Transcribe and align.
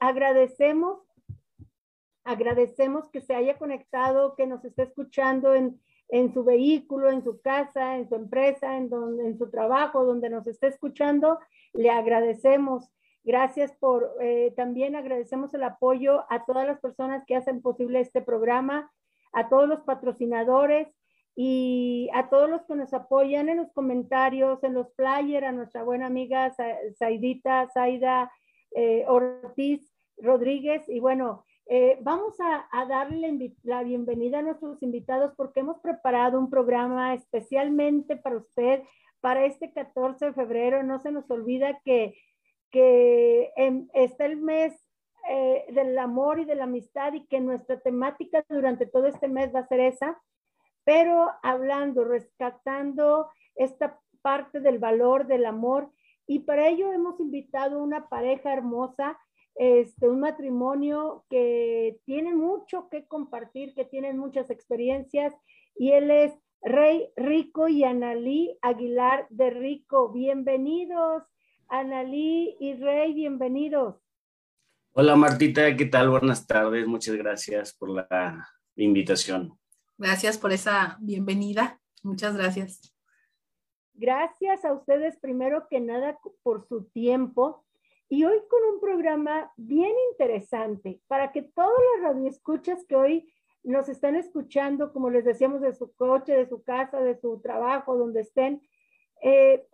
agradecemos, 0.00 1.00
agradecemos 2.24 3.08
que 3.10 3.20
se 3.20 3.34
haya 3.34 3.58
conectado, 3.58 4.34
que 4.34 4.46
nos 4.46 4.64
esté 4.64 4.84
escuchando 4.84 5.54
en, 5.54 5.80
en 6.08 6.32
su 6.32 6.44
vehículo, 6.44 7.10
en 7.10 7.22
su 7.22 7.40
casa, 7.40 7.96
en 7.96 8.08
su 8.08 8.14
empresa, 8.14 8.76
en, 8.76 8.88
donde, 8.88 9.26
en 9.26 9.38
su 9.38 9.50
trabajo, 9.50 10.04
donde 10.04 10.30
nos 10.30 10.46
esté 10.46 10.68
escuchando. 10.68 11.38
Le 11.72 11.90
agradecemos. 11.90 12.90
Gracias 13.22 13.72
por, 13.72 14.14
eh, 14.20 14.54
también 14.56 14.96
agradecemos 14.96 15.52
el 15.52 15.64
apoyo 15.64 16.24
a 16.30 16.46
todas 16.46 16.66
las 16.66 16.80
personas 16.80 17.24
que 17.26 17.36
hacen 17.36 17.60
posible 17.60 18.00
este 18.00 18.22
programa, 18.22 18.90
a 19.32 19.48
todos 19.48 19.68
los 19.68 19.80
patrocinadores 19.80 20.88
y 21.34 22.08
a 22.14 22.30
todos 22.30 22.48
los 22.48 22.62
que 22.64 22.76
nos 22.76 22.94
apoyan 22.94 23.48
en 23.48 23.58
los 23.58 23.72
comentarios, 23.72 24.62
en 24.62 24.74
los 24.74 24.94
flyers, 24.94 25.46
a 25.46 25.52
nuestra 25.52 25.82
buena 25.82 26.06
amiga 26.06 26.54
Saidita, 26.98 27.68
Saida 27.74 28.30
eh, 28.76 29.04
Ortiz 29.08 29.92
Rodríguez. 30.18 30.88
Y 30.88 31.00
bueno, 31.00 31.44
eh, 31.66 31.98
vamos 32.02 32.36
a, 32.40 32.86
darle 32.86 33.52
la 33.64 33.82
bienvenida 33.82 34.38
a 34.38 34.42
nuestros 34.42 34.80
invitados 34.82 35.32
porque 35.36 35.60
hemos 35.60 35.80
preparado 35.80 36.38
un 36.38 36.48
programa 36.48 37.14
especialmente 37.14 38.16
para 38.16 38.36
usted 38.36 38.82
para 39.20 39.44
este 39.44 39.72
14 39.72 40.26
de 40.26 40.32
febrero. 40.32 40.84
No 40.84 41.00
se 41.00 41.10
nos 41.10 41.28
olvida 41.30 41.80
que 41.84 42.14
que 42.70 43.52
está 43.94 44.26
el 44.26 44.36
mes 44.36 44.74
eh, 45.28 45.64
del 45.72 45.96
amor 45.98 46.40
y 46.40 46.44
de 46.44 46.54
la 46.54 46.64
amistad 46.64 47.12
y 47.14 47.26
que 47.26 47.40
nuestra 47.40 47.80
temática 47.80 48.44
durante 48.48 48.86
todo 48.86 49.06
este 49.06 49.28
mes 49.28 49.54
va 49.54 49.60
a 49.60 49.66
ser 49.66 49.80
esa, 49.80 50.20
pero 50.84 51.30
hablando, 51.42 52.04
rescatando 52.04 53.30
esta 53.54 53.98
parte 54.22 54.60
del 54.60 54.78
valor 54.78 55.26
del 55.26 55.46
amor 55.46 55.90
y 56.26 56.40
para 56.40 56.68
ello 56.68 56.92
hemos 56.92 57.20
invitado 57.20 57.82
una 57.82 58.08
pareja 58.08 58.52
hermosa, 58.52 59.18
este, 59.54 60.08
un 60.08 60.20
matrimonio 60.20 61.24
que 61.30 61.98
tiene 62.04 62.34
mucho 62.34 62.88
que 62.90 63.06
compartir, 63.06 63.74
que 63.74 63.84
tienen 63.84 64.18
muchas 64.18 64.50
experiencias 64.50 65.32
y 65.76 65.92
él 65.92 66.10
es 66.10 66.32
Rey 66.62 67.08
Rico 67.16 67.68
y 67.68 67.84
Analí 67.84 68.58
Aguilar 68.60 69.26
de 69.30 69.50
Rico. 69.50 70.10
Bienvenidos. 70.12 71.22
Analí 71.68 72.56
y 72.60 72.74
Rey, 72.74 73.12
bienvenidos. 73.12 73.96
Hola 74.92 75.16
Martita, 75.16 75.76
¿qué 75.76 75.86
tal? 75.86 76.10
Buenas 76.10 76.46
tardes, 76.46 76.86
muchas 76.86 77.16
gracias 77.16 77.74
por 77.74 77.90
la 77.90 78.48
invitación. 78.76 79.58
Gracias 79.98 80.38
por 80.38 80.52
esa 80.52 80.96
bienvenida, 81.00 81.80
muchas 82.02 82.36
gracias. 82.36 82.95
Gracias 83.98 84.62
a 84.66 84.74
ustedes 84.74 85.16
primero 85.16 85.68
que 85.68 85.80
nada 85.80 86.18
por 86.42 86.66
su 86.68 86.84
tiempo 86.84 87.64
y 88.10 88.24
hoy 88.24 88.38
con 88.50 88.62
un 88.74 88.78
programa 88.78 89.50
bien 89.56 89.94
interesante 90.12 91.00
para 91.06 91.32
que 91.32 91.40
todos 91.40 91.72
los 91.94 92.02
radioescuchas 92.02 92.84
que 92.84 92.94
hoy 92.94 93.32
nos 93.62 93.88
están 93.88 94.14
escuchando, 94.14 94.92
como 94.92 95.08
les 95.08 95.24
decíamos, 95.24 95.62
de 95.62 95.72
su 95.72 95.94
coche, 95.94 96.36
de 96.36 96.46
su 96.46 96.62
casa, 96.62 97.00
de 97.00 97.18
su 97.18 97.40
trabajo, 97.40 97.96
donde 97.96 98.20
estén, 98.20 98.60
eh, 99.22 99.66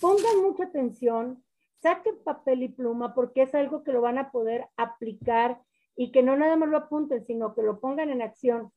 pongan 0.00 0.40
mucha 0.40 0.64
atención, 0.64 1.42
saquen 1.82 2.22
papel 2.22 2.62
y 2.62 2.68
pluma 2.68 3.12
porque 3.12 3.42
es 3.42 3.56
algo 3.56 3.82
que 3.82 3.92
lo 3.92 4.00
van 4.00 4.18
a 4.18 4.30
poder 4.30 4.68
aplicar 4.76 5.60
y 5.96 6.12
que 6.12 6.22
no 6.22 6.36
nada 6.36 6.54
más 6.54 6.68
lo 6.68 6.76
apunten, 6.76 7.26
sino 7.26 7.56
que 7.56 7.62
lo 7.62 7.80
pongan 7.80 8.10
en 8.10 8.22
acción. 8.22 8.72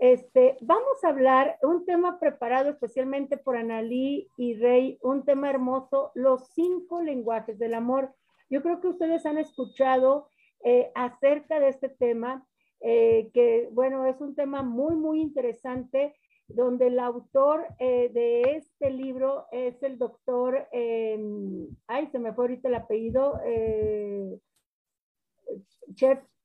Este, 0.00 0.56
vamos 0.62 1.04
a 1.04 1.08
hablar 1.08 1.58
un 1.60 1.84
tema 1.84 2.18
preparado 2.18 2.70
especialmente 2.70 3.36
por 3.36 3.58
Analí 3.58 4.28
y 4.38 4.54
Rey, 4.54 4.98
un 5.02 5.26
tema 5.26 5.50
hermoso, 5.50 6.10
los 6.14 6.48
cinco 6.54 7.02
lenguajes 7.02 7.58
del 7.58 7.74
amor. 7.74 8.14
Yo 8.48 8.62
creo 8.62 8.80
que 8.80 8.88
ustedes 8.88 9.26
han 9.26 9.36
escuchado 9.36 10.30
eh, 10.64 10.90
acerca 10.94 11.60
de 11.60 11.68
este 11.68 11.90
tema, 11.90 12.46
eh, 12.80 13.30
que 13.34 13.68
bueno, 13.72 14.06
es 14.06 14.18
un 14.22 14.34
tema 14.34 14.62
muy, 14.62 14.96
muy 14.96 15.20
interesante 15.20 16.16
donde 16.48 16.86
el 16.86 16.98
autor 16.98 17.66
eh, 17.78 18.10
de 18.14 18.56
este 18.56 18.90
libro 18.90 19.48
es 19.52 19.82
el 19.82 19.98
doctor, 19.98 20.66
em, 20.72 21.68
ay, 21.86 22.06
se 22.06 22.18
me 22.18 22.32
fue 22.32 22.44
ahorita 22.44 22.68
el 22.68 22.74
apellido, 22.74 23.38
eh, 23.44 24.38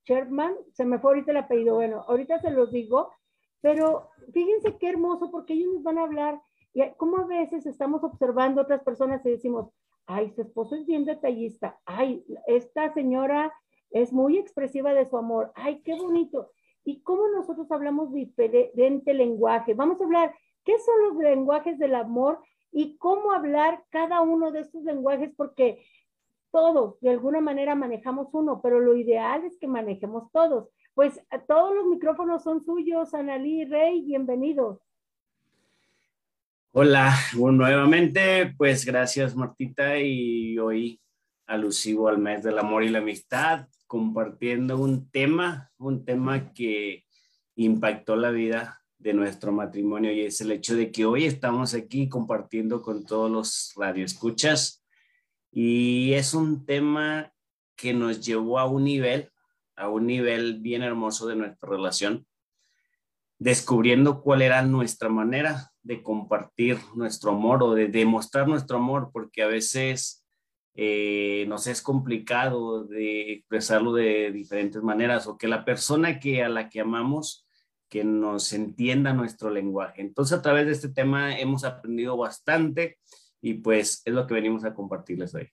Sherman, 0.04 0.56
se 0.74 0.84
me 0.84 1.00
fue 1.00 1.12
ahorita 1.12 1.32
el 1.32 1.38
apellido, 1.38 1.76
bueno, 1.76 2.04
ahorita 2.06 2.42
se 2.42 2.52
los 2.52 2.70
digo, 2.74 3.12
pero 3.62 4.10
fíjense 4.34 4.78
qué 4.78 4.90
hermoso 4.90 5.32
porque 5.32 5.54
ellos 5.54 5.74
nos 5.74 5.84
van 5.84 5.98
a 5.98 6.04
hablar 6.04 6.42
y 6.74 6.82
cómo 6.98 7.18
a 7.18 7.26
veces 7.26 7.66
estamos 7.66 8.04
observando 8.04 8.62
otras 8.62 8.84
personas 8.84 9.26
y 9.26 9.30
decimos, 9.30 9.70
ay, 10.06 10.32
su 10.32 10.42
esposo 10.42 10.76
es 10.76 10.86
bien 10.86 11.06
detallista, 11.06 11.80
ay, 11.86 12.26
esta 12.48 12.94
señora 12.94 13.54
es 13.92 14.12
muy 14.12 14.38
expresiva 14.38 14.94
de 14.94 15.06
su 15.06 15.18
amor, 15.18 15.52
ay, 15.56 15.82
qué 15.84 15.96
bonito 15.96 16.52
y 16.86 17.02
cómo 17.02 17.28
nosotros 17.28 17.70
hablamos 17.72 18.14
diferente 18.14 19.14
lenguaje. 19.14 19.74
Vamos 19.74 20.00
a 20.00 20.04
hablar 20.04 20.36
qué 20.64 20.78
son 20.80 21.02
los 21.04 21.16
lenguajes 21.18 21.80
del 21.80 21.96
amor 21.96 22.40
y 22.72 22.98
cómo 22.98 23.32
hablar 23.32 23.84
cada 23.90 24.22
uno 24.22 24.52
de 24.52 24.60
estos 24.62 24.84
lenguajes, 24.84 25.34
porque 25.36 25.84
todos 26.52 27.00
de 27.02 27.10
alguna 27.10 27.42
manera 27.42 27.74
manejamos 27.74 28.34
uno, 28.34 28.62
pero 28.62 28.80
lo 28.80 28.96
ideal 28.96 29.44
es 29.44 29.58
que 29.58 29.68
manejemos 29.68 30.32
todos. 30.32 30.70
Pues 30.96 31.20
todos 31.46 31.76
los 31.76 31.88
micrófonos 31.88 32.42
son 32.42 32.64
suyos, 32.64 33.14
Analí 33.14 33.66
Rey, 33.66 34.02
bienvenidos. 34.02 34.80
Hola, 36.72 37.14
nuevamente, 37.34 38.54
pues 38.58 38.86
gracias 38.86 39.36
Martita 39.36 40.00
y 40.00 40.58
hoy 40.58 41.02
alusivo 41.48 42.08
al 42.08 42.18
mes 42.18 42.44
del 42.44 42.58
amor 42.60 42.86
y 42.86 42.90
la 42.90 43.00
amistad, 43.00 43.68
compartiendo 43.88 44.78
un 44.78 45.10
tema, 45.12 45.70
un 45.78 46.06
tema 46.06 46.54
que 46.54 47.04
impactó 47.56 48.16
la 48.16 48.32
vida 48.32 48.82
de 48.98 49.14
nuestro 49.14 49.52
matrimonio 49.52 50.14
y 50.14 50.22
es 50.22 50.40
el 50.40 50.54
hecho 50.54 50.78
de 50.78 50.94
que 50.94 51.06
hoy 51.06 51.26
estamos 51.26 51.74
aquí 51.74 52.08
compartiendo 52.08 52.82
con 52.82 53.06
todos 53.06 53.30
los 53.30 53.74
radioescuchas 53.76 54.82
y 55.52 56.14
es 56.14 56.34
un 56.34 56.66
tema 56.66 57.34
que 57.76 57.94
nos 57.94 58.26
llevó 58.26 58.60
a 58.60 58.66
un 58.66 58.86
nivel, 58.86 59.30
a 59.76 59.90
un 59.90 60.08
nivel 60.08 60.60
bien 60.60 60.84
hermoso 60.84 61.28
de 61.28 61.36
nuestra 61.36 61.70
relación, 61.70 62.26
descubriendo 63.38 64.22
cuál 64.22 64.42
era 64.42 64.62
nuestra 64.62 65.10
manera 65.10 65.72
de 65.84 66.02
compartir 66.02 66.78
nuestro 66.96 67.32
amor 67.32 67.64
o 67.64 67.74
de 67.74 67.88
demostrar 67.88 68.48
nuestro 68.48 68.78
amor, 68.78 69.10
porque 69.12 69.44
a 69.44 69.48
veces 69.48 70.26
eh, 70.74 71.46
nos 71.48 71.68
es 71.68 71.82
complicado 71.82 72.86
de 72.86 73.34
expresarlo 73.34 73.94
de 73.94 74.32
diferentes 74.32 74.82
maneras 74.82 75.28
o 75.28 75.38
que 75.38 75.48
la 75.48 75.64
persona 75.64 76.20
que 76.20 76.44
a 76.44 76.50
la 76.50 76.70
que 76.70 76.82
amamos 76.82 77.48
que 77.90 78.04
nos 78.04 78.52
entienda 78.52 79.14
nuestro 79.14 79.50
lenguaje. 79.50 80.02
Entonces 80.02 80.38
a 80.38 80.42
través 80.42 80.66
de 80.66 80.74
este 80.74 80.90
tema 80.90 81.38
hemos 81.40 81.64
aprendido 81.64 82.18
bastante 82.18 82.98
y 83.42 83.54
pues 83.56 84.02
es 84.06 84.14
lo 84.14 84.28
que 84.28 84.34
venimos 84.34 84.66
a 84.66 84.74
compartirles 84.74 85.34
hoy. 85.36 85.50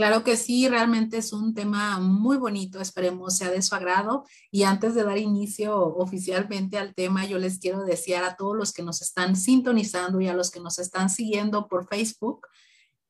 Claro 0.00 0.24
que 0.24 0.38
sí, 0.38 0.66
realmente 0.66 1.18
es 1.18 1.30
un 1.34 1.52
tema 1.52 2.00
muy 2.00 2.38
bonito, 2.38 2.80
esperemos 2.80 3.36
sea 3.36 3.50
de 3.50 3.60
su 3.60 3.74
agrado. 3.74 4.24
Y 4.50 4.62
antes 4.62 4.94
de 4.94 5.04
dar 5.04 5.18
inicio 5.18 5.76
oficialmente 5.76 6.78
al 6.78 6.94
tema, 6.94 7.26
yo 7.26 7.36
les 7.36 7.58
quiero 7.58 7.84
desear 7.84 8.24
a 8.24 8.34
todos 8.34 8.56
los 8.56 8.72
que 8.72 8.82
nos 8.82 9.02
están 9.02 9.36
sintonizando 9.36 10.18
y 10.18 10.28
a 10.28 10.32
los 10.32 10.50
que 10.50 10.58
nos 10.58 10.78
están 10.78 11.10
siguiendo 11.10 11.68
por 11.68 11.86
Facebook, 11.86 12.46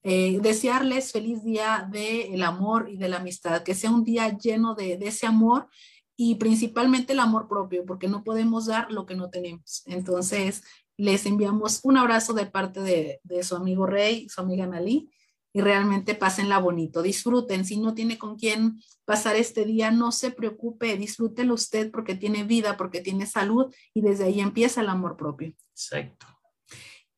eh, 0.03 0.41
desearles 0.43 1.12
feliz 1.12 1.45
día 1.45 1.89
del 1.93 2.43
amor 2.43 2.89
y 2.91 2.97
de 2.97 3.09
la 3.09 3.19
amistad, 3.19 3.62
que 3.62 3.77
sea 3.77 3.93
un 3.93 4.03
día 4.03 4.37
lleno 4.37 4.75
de, 4.75 4.99
ese 5.01 5.28
amor 5.28 5.69
y 6.17 6.34
principalmente 6.34 7.12
el 7.12 7.21
amor 7.21 7.47
propio, 7.47 7.87
porque 7.87 8.09
no 8.09 8.25
podemos 8.25 8.67
dar 8.67 8.91
lo 8.91 9.07
que 9.07 9.15
no 9.15 9.31
tenemos. 9.31 9.84
Entonces, 9.87 10.65
les 10.97 11.25
enviamos 11.25 11.78
un 11.84 11.99
abrazo 11.99 12.33
de 12.33 12.47
parte 12.47 12.81
de, 12.81 13.43
su 13.45 13.55
amigo 13.55 13.87
Rey, 13.87 14.28
su 14.28 14.41
amiga 14.41 14.67
Nalí, 14.67 15.09
y 15.53 15.61
realmente 15.61 16.15
pásenla 16.15 16.59
bonito, 16.59 17.03
disfruten. 17.03 17.65
Si 17.65 17.78
no 17.78 17.94
tiene 17.94 18.19
con 18.19 18.37
quién 18.37 18.81
pasar 19.05 19.37
este 19.37 19.65
día, 19.65 19.91
no 19.91 20.13
se 20.13 20.30
preocupe, 20.30 20.97
disfrútelo 20.97 21.54
usted 21.54 21.91
porque 21.91 22.15
tiene 22.15 22.45
vida, 22.45 22.77
porque 22.77 23.01
tiene 23.01 23.27
salud 23.27 23.75
y 23.92 24.03
desde 24.03 24.25
ahí 24.25 24.41
empieza 24.41 24.80
el 24.80 24.89
amor 24.89 25.16
propio. 25.16 25.53
Exacto. 25.72 26.27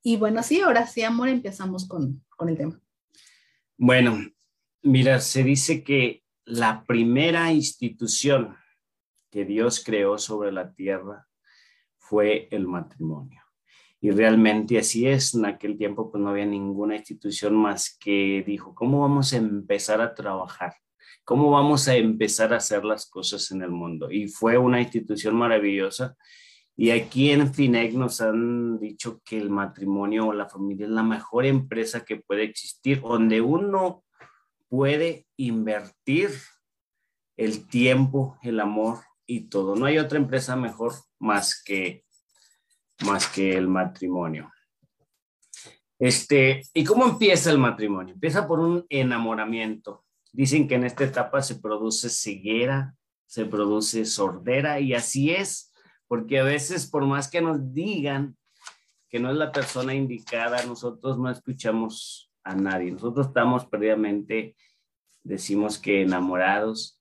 Y 0.02 0.16
bueno, 0.16 0.42
sí, 0.42 0.60
ahora 0.60 0.86
sí, 0.86 1.02
amor, 1.02 1.28
empezamos 1.28 1.86
con, 1.86 2.24
el 2.40 2.56
tema. 2.56 2.80
Bueno, 3.76 4.18
mira, 4.82 5.20
se 5.20 5.44
dice 5.44 5.84
que 5.84 6.24
la 6.44 6.82
primera 6.84 7.52
institución 7.52 8.56
que 9.30 9.44
Dios 9.44 9.82
creó 9.84 10.18
sobre 10.18 10.50
la 10.50 10.72
tierra 10.74 11.28
fue 11.98 12.48
el 12.50 12.66
matrimonio. 12.66 13.41
Y 14.02 14.10
realmente 14.10 14.78
así 14.78 15.06
es. 15.06 15.34
En 15.34 15.46
aquel 15.46 15.78
tiempo 15.78 16.10
pues 16.10 16.22
no 16.22 16.28
había 16.28 16.44
ninguna 16.44 16.96
institución 16.96 17.54
más 17.54 17.96
que 17.98 18.44
dijo, 18.46 18.74
¿cómo 18.74 19.00
vamos 19.00 19.32
a 19.32 19.38
empezar 19.38 20.02
a 20.02 20.14
trabajar? 20.14 20.74
¿Cómo 21.24 21.50
vamos 21.50 21.88
a 21.88 21.94
empezar 21.94 22.52
a 22.52 22.58
hacer 22.58 22.84
las 22.84 23.08
cosas 23.08 23.50
en 23.52 23.62
el 23.62 23.70
mundo? 23.70 24.10
Y 24.10 24.28
fue 24.28 24.58
una 24.58 24.80
institución 24.80 25.34
maravillosa 25.36 26.16
y 26.76 26.90
aquí 26.90 27.30
en 27.30 27.52
FINEC 27.52 27.92
nos 27.92 28.20
han 28.20 28.78
dicho 28.78 29.20
que 29.24 29.38
el 29.38 29.50
matrimonio 29.50 30.28
o 30.28 30.32
la 30.32 30.48
familia 30.48 30.86
es 30.86 30.92
la 30.92 31.02
mejor 31.02 31.44
empresa 31.44 32.04
que 32.04 32.16
puede 32.16 32.44
existir, 32.44 33.00
donde 33.02 33.40
uno 33.40 34.04
puede 34.68 35.26
invertir 35.36 36.30
el 37.36 37.68
tiempo, 37.68 38.38
el 38.42 38.58
amor 38.58 39.00
y 39.26 39.48
todo. 39.48 39.76
No 39.76 39.84
hay 39.84 39.98
otra 39.98 40.18
empresa 40.18 40.56
mejor 40.56 40.94
más 41.18 41.62
que, 41.62 42.04
más 43.04 43.26
que 43.28 43.56
el 43.56 43.68
matrimonio. 43.68 44.50
Este, 45.98 46.62
¿Y 46.74 46.84
cómo 46.84 47.06
empieza 47.06 47.50
el 47.50 47.58
matrimonio? 47.58 48.14
Empieza 48.14 48.48
por 48.48 48.58
un 48.58 48.84
enamoramiento. 48.88 50.04
Dicen 50.32 50.66
que 50.66 50.74
en 50.74 50.84
esta 50.84 51.04
etapa 51.04 51.42
se 51.42 51.56
produce 51.56 52.08
ceguera, 52.08 52.94
se 53.26 53.44
produce 53.44 54.04
sordera 54.04 54.80
y 54.80 54.94
así 54.94 55.30
es, 55.30 55.72
porque 56.08 56.40
a 56.40 56.44
veces 56.44 56.90
por 56.90 57.06
más 57.06 57.30
que 57.30 57.40
nos 57.40 57.72
digan 57.72 58.36
que 59.08 59.20
no 59.20 59.30
es 59.30 59.36
la 59.36 59.52
persona 59.52 59.94
indicada, 59.94 60.64
nosotros 60.64 61.18
no 61.18 61.30
escuchamos 61.30 62.32
a 62.44 62.54
nadie. 62.54 62.90
Nosotros 62.90 63.28
estamos 63.28 63.66
perdidamente, 63.66 64.56
decimos 65.22 65.78
que 65.78 66.02
enamorados. 66.02 67.00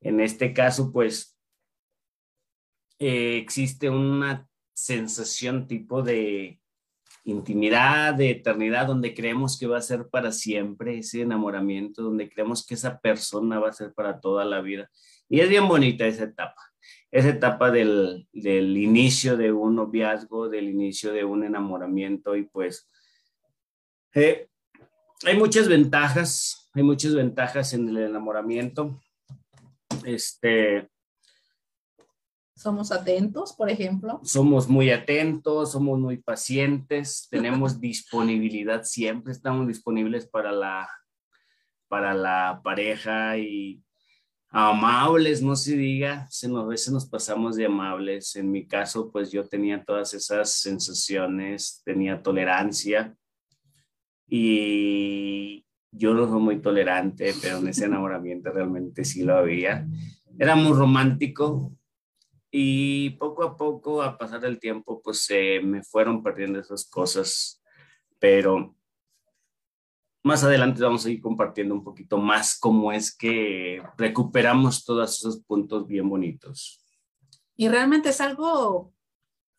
En 0.00 0.20
este 0.20 0.52
caso, 0.52 0.92
pues, 0.92 1.38
eh, 2.98 3.38
existe 3.38 3.88
una 3.88 4.48
sensación 4.84 5.66
tipo 5.66 6.02
de 6.02 6.60
intimidad, 7.24 8.12
de 8.12 8.32
eternidad, 8.32 8.86
donde 8.86 9.14
creemos 9.14 9.58
que 9.58 9.66
va 9.66 9.78
a 9.78 9.82
ser 9.82 10.08
para 10.10 10.30
siempre 10.30 10.98
ese 10.98 11.22
enamoramiento, 11.22 12.02
donde 12.02 12.28
creemos 12.28 12.66
que 12.66 12.74
esa 12.74 13.00
persona 13.00 13.58
va 13.58 13.70
a 13.70 13.72
ser 13.72 13.94
para 13.94 14.20
toda 14.20 14.44
la 14.44 14.60
vida. 14.60 14.90
Y 15.26 15.40
es 15.40 15.48
bien 15.48 15.66
bonita 15.68 16.06
esa 16.06 16.24
etapa, 16.24 16.60
esa 17.10 17.30
etapa 17.30 17.70
del, 17.70 18.28
del 18.30 18.76
inicio 18.76 19.38
de 19.38 19.52
un 19.52 19.76
noviazgo, 19.76 20.50
del 20.50 20.68
inicio 20.68 21.14
de 21.14 21.24
un 21.24 21.44
enamoramiento 21.44 22.36
y 22.36 22.42
pues 22.42 22.86
eh, 24.14 24.48
hay 25.24 25.38
muchas 25.38 25.66
ventajas, 25.66 26.68
hay 26.74 26.82
muchas 26.82 27.14
ventajas 27.14 27.72
en 27.72 27.88
el 27.88 27.96
enamoramiento. 27.96 29.00
Este, 30.04 30.90
somos 32.56 32.92
atentos, 32.92 33.52
por 33.52 33.70
ejemplo. 33.70 34.20
Somos 34.22 34.68
muy 34.68 34.90
atentos, 34.90 35.72
somos 35.72 35.98
muy 35.98 36.18
pacientes, 36.18 37.28
tenemos 37.30 37.80
disponibilidad 37.80 38.84
siempre, 38.84 39.32
estamos 39.32 39.66
disponibles 39.66 40.26
para 40.26 40.52
la, 40.52 40.88
para 41.88 42.14
la 42.14 42.60
pareja 42.62 43.38
y 43.38 43.82
amables, 44.50 45.42
no 45.42 45.56
se 45.56 45.76
diga, 45.76 46.28
se 46.30 46.48
nos, 46.48 46.64
a 46.64 46.68
veces 46.68 46.92
nos 46.92 47.06
pasamos 47.06 47.56
de 47.56 47.66
amables. 47.66 48.36
En 48.36 48.50
mi 48.52 48.66
caso, 48.66 49.10
pues 49.10 49.32
yo 49.32 49.48
tenía 49.48 49.84
todas 49.84 50.14
esas 50.14 50.50
sensaciones, 50.52 51.82
tenía 51.84 52.22
tolerancia 52.22 53.16
y 54.28 55.66
yo 55.90 56.14
no 56.14 56.28
soy 56.28 56.40
muy 56.40 56.60
tolerante, 56.60 57.34
pero 57.42 57.58
en 57.58 57.68
ese 57.68 57.84
enamoramiento 57.86 58.52
realmente 58.52 59.04
sí 59.04 59.24
lo 59.24 59.36
había. 59.36 59.86
Era 60.38 60.54
muy 60.54 60.72
romántico, 60.72 61.72
y 62.56 63.10
poco 63.10 63.42
a 63.42 63.56
poco, 63.56 64.00
a 64.00 64.16
pasar 64.16 64.44
el 64.44 64.60
tiempo, 64.60 65.02
pues 65.02 65.22
se 65.22 65.58
me 65.58 65.82
fueron 65.82 66.22
perdiendo 66.22 66.60
esas 66.60 66.88
cosas, 66.88 67.60
pero 68.20 68.76
más 70.22 70.44
adelante 70.44 70.80
vamos 70.80 71.04
a 71.04 71.10
ir 71.10 71.20
compartiendo 71.20 71.74
un 71.74 71.82
poquito 71.82 72.16
más 72.16 72.56
cómo 72.56 72.92
es 72.92 73.12
que 73.12 73.82
recuperamos 73.98 74.84
todos 74.84 75.18
esos 75.18 75.42
puntos 75.42 75.88
bien 75.88 76.08
bonitos. 76.08 76.80
Y 77.56 77.66
realmente 77.66 78.10
es 78.10 78.20
algo, 78.20 78.94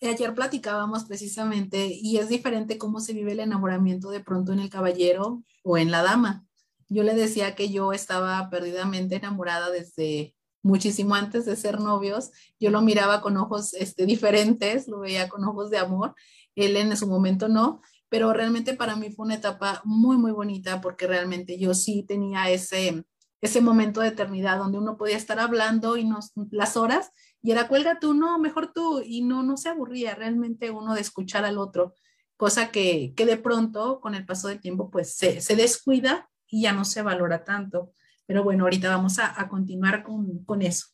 ayer 0.02 0.34
platicábamos 0.34 1.04
precisamente, 1.04 1.90
y 1.92 2.16
es 2.16 2.30
diferente 2.30 2.78
cómo 2.78 3.02
se 3.02 3.12
vive 3.12 3.34
el 3.34 3.42
enamoramiento 3.42 4.10
de 4.10 4.22
pronto 4.22 4.54
en 4.54 4.60
el 4.60 4.70
caballero 4.70 5.44
o 5.66 5.78
en 5.78 5.92
la 5.92 6.02
dama. 6.02 6.46
Yo 6.88 7.04
le 7.04 7.14
decía 7.14 7.56
que 7.56 7.70
yo 7.70 7.92
estaba 7.92 8.50
perdidamente 8.50 9.18
enamorada 9.18 9.70
desde 9.70 10.35
muchísimo 10.66 11.14
antes 11.14 11.46
de 11.46 11.56
ser 11.56 11.80
novios, 11.80 12.32
yo 12.60 12.72
lo 12.72 12.82
miraba 12.82 13.22
con 13.22 13.38
ojos 13.38 13.76
este, 13.76 14.08
diferentes, 14.08 14.88
lo 14.88 15.00
veía 15.00 15.30
con 15.30 15.46
ojos 15.46 15.70
de 15.70 15.78
amor, 15.78 16.16
él 16.56 16.76
en 16.76 16.98
su 16.98 17.08
momento 17.08 17.48
no, 17.48 17.82
pero 18.10 18.34
realmente 18.34 18.74
para 18.74 18.96
mí 18.96 19.12
fue 19.12 19.28
una 19.28 19.36
etapa 19.36 19.82
muy, 19.86 20.18
muy 20.18 20.32
bonita 20.32 20.82
porque 20.82 21.06
realmente 21.06 21.60
yo 21.60 21.76
sí 21.76 22.04
tenía 22.08 22.50
ese, 22.50 23.06
ese 23.42 23.62
momento 23.62 24.02
de 24.02 24.08
eternidad 24.08 24.58
donde 24.58 24.80
uno 24.80 24.98
podía 24.98 25.18
estar 25.18 25.40
hablando 25.40 25.98
y 25.98 26.06
nos, 26.06 26.32
las 26.50 26.78
horas 26.78 27.12
y 27.44 27.52
era 27.52 27.68
cuelga 27.68 28.00
tú, 28.00 28.16
no, 28.16 28.40
mejor 28.40 28.74
tú, 28.74 29.04
y 29.06 29.22
no, 29.22 29.44
no 29.44 29.58
se 29.58 29.70
aburría 29.70 30.16
realmente 30.16 30.72
uno 30.72 30.96
de 30.96 31.02
escuchar 31.02 31.46
al 31.46 31.60
otro, 31.60 31.94
cosa 32.38 32.72
que, 32.72 33.14
que 33.16 33.28
de 33.28 33.38
pronto 33.38 34.00
con 34.02 34.16
el 34.16 34.26
paso 34.26 34.48
del 34.48 34.60
tiempo 34.60 34.90
pues 34.90 35.16
se, 35.16 35.42
se 35.42 35.56
descuida 35.56 36.28
y 36.48 36.64
ya 36.64 36.74
no 36.74 36.86
se 36.86 37.04
valora 37.04 37.44
tanto. 37.44 37.94
Pero 38.28 38.44
bueno, 38.44 38.64
ahorita 38.64 38.90
vamos 38.90 39.20
a, 39.20 39.48
continuar 39.48 40.04
con, 40.04 40.62
eso. 40.62 40.88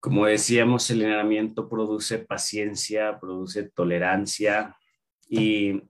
Como 0.00 0.26
decíamos, 0.26 0.88
el 0.90 1.02
entrenamiento 1.02 1.68
produce 1.68 2.18
paciencia, 2.18 3.18
produce 3.18 3.70
tolerancia 3.70 4.76
y 5.28 5.80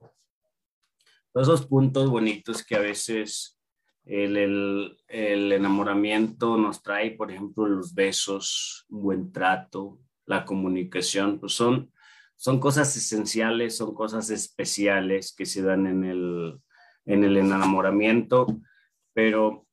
todos 1.31 1.47
esos 1.47 1.65
puntos 1.67 2.09
bonitos 2.09 2.63
que 2.63 2.75
a 2.75 2.79
veces 2.79 3.59
el, 4.05 4.97
enamoramiento 5.07 6.57
nos 6.57 6.81
trae, 6.81 7.11
por 7.11 7.31
ejemplo, 7.31 7.67
los 7.67 7.93
besos, 7.93 8.85
un 8.89 9.03
buen 9.03 9.31
trato, 9.31 9.99
la 10.25 10.43
comunicación, 10.43 11.39
pues 11.39 11.53
son, 11.53 11.91
son 12.35 12.59
cosas 12.59 12.95
esenciales, 12.95 13.77
son 13.77 13.93
cosas 13.93 14.31
especiales 14.31 15.33
que 15.35 15.45
se 15.45 15.61
dan 15.61 15.85
en 15.85 16.03
el, 16.03 16.59
en 17.05 17.23
el 17.23 17.37
enamoramiento 17.37 18.47
pero 19.13 19.65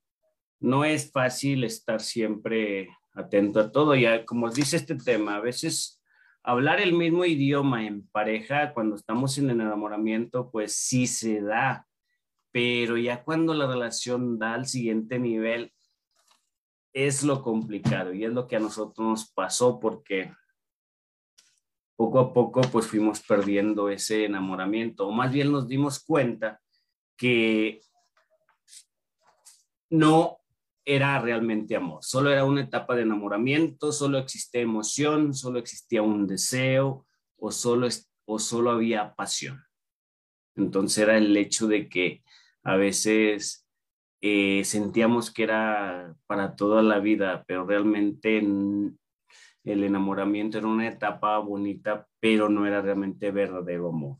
no 0.60 0.84
es 0.84 1.10
fácil 1.10 1.64
estar 1.64 2.00
siempre 2.00 2.88
atento 3.14 3.60
a 3.60 3.72
todo. 3.72 3.94
Ya, 3.94 4.24
como 4.24 4.50
dice 4.50 4.76
este 4.76 4.94
tema, 4.94 5.36
a 5.36 5.40
veces 5.40 6.00
hablar 6.42 6.80
el 6.80 6.92
mismo 6.92 7.24
idioma 7.24 7.86
en 7.86 8.06
pareja 8.08 8.72
cuando 8.72 8.96
estamos 8.96 9.36
en 9.38 9.50
el 9.50 9.60
enamoramiento, 9.60 10.50
pues 10.50 10.76
sí 10.76 11.06
se 11.06 11.40
da, 11.40 11.86
pero 12.52 12.96
ya 12.96 13.24
cuando 13.24 13.54
la 13.54 13.66
relación 13.66 14.38
da 14.38 14.54
al 14.54 14.66
siguiente 14.66 15.18
nivel, 15.18 15.72
es 16.92 17.22
lo 17.22 17.42
complicado 17.42 18.12
y 18.12 18.24
es 18.24 18.32
lo 18.32 18.46
que 18.46 18.56
a 18.56 18.60
nosotros 18.60 19.06
nos 19.06 19.30
pasó 19.30 19.78
porque 19.78 20.32
poco 21.94 22.18
a 22.18 22.32
poco 22.32 22.62
pues 22.62 22.86
fuimos 22.86 23.20
perdiendo 23.20 23.90
ese 23.90 24.24
enamoramiento 24.24 25.06
o 25.06 25.12
más 25.12 25.30
bien 25.30 25.52
nos 25.52 25.68
dimos 25.68 26.02
cuenta 26.02 26.60
que 27.16 27.80
no 29.90 30.38
era 30.84 31.20
realmente 31.20 31.76
amor, 31.76 32.02
solo 32.02 32.30
era 32.30 32.44
una 32.44 32.62
etapa 32.62 32.94
de 32.96 33.02
enamoramiento, 33.02 33.92
solo 33.92 34.18
existía 34.18 34.62
emoción, 34.62 35.34
solo 35.34 35.58
existía 35.58 36.02
un 36.02 36.26
deseo 36.26 37.06
o 37.36 37.52
solo, 37.52 37.88
o 38.24 38.38
solo 38.38 38.70
había 38.70 39.14
pasión. 39.14 39.62
Entonces 40.56 40.98
era 40.98 41.16
el 41.16 41.36
hecho 41.36 41.66
de 41.66 41.88
que 41.88 42.22
a 42.62 42.76
veces 42.76 43.66
eh, 44.20 44.62
sentíamos 44.64 45.30
que 45.30 45.44
era 45.44 46.14
para 46.26 46.56
toda 46.56 46.82
la 46.82 46.98
vida, 46.98 47.44
pero 47.46 47.64
realmente 47.66 48.38
el 48.38 49.84
enamoramiento 49.84 50.58
era 50.58 50.66
una 50.66 50.88
etapa 50.88 51.38
bonita, 51.38 52.06
pero 52.20 52.48
no 52.48 52.66
era 52.66 52.82
realmente 52.82 53.30
verdadero 53.30 53.88
amor. 53.88 54.18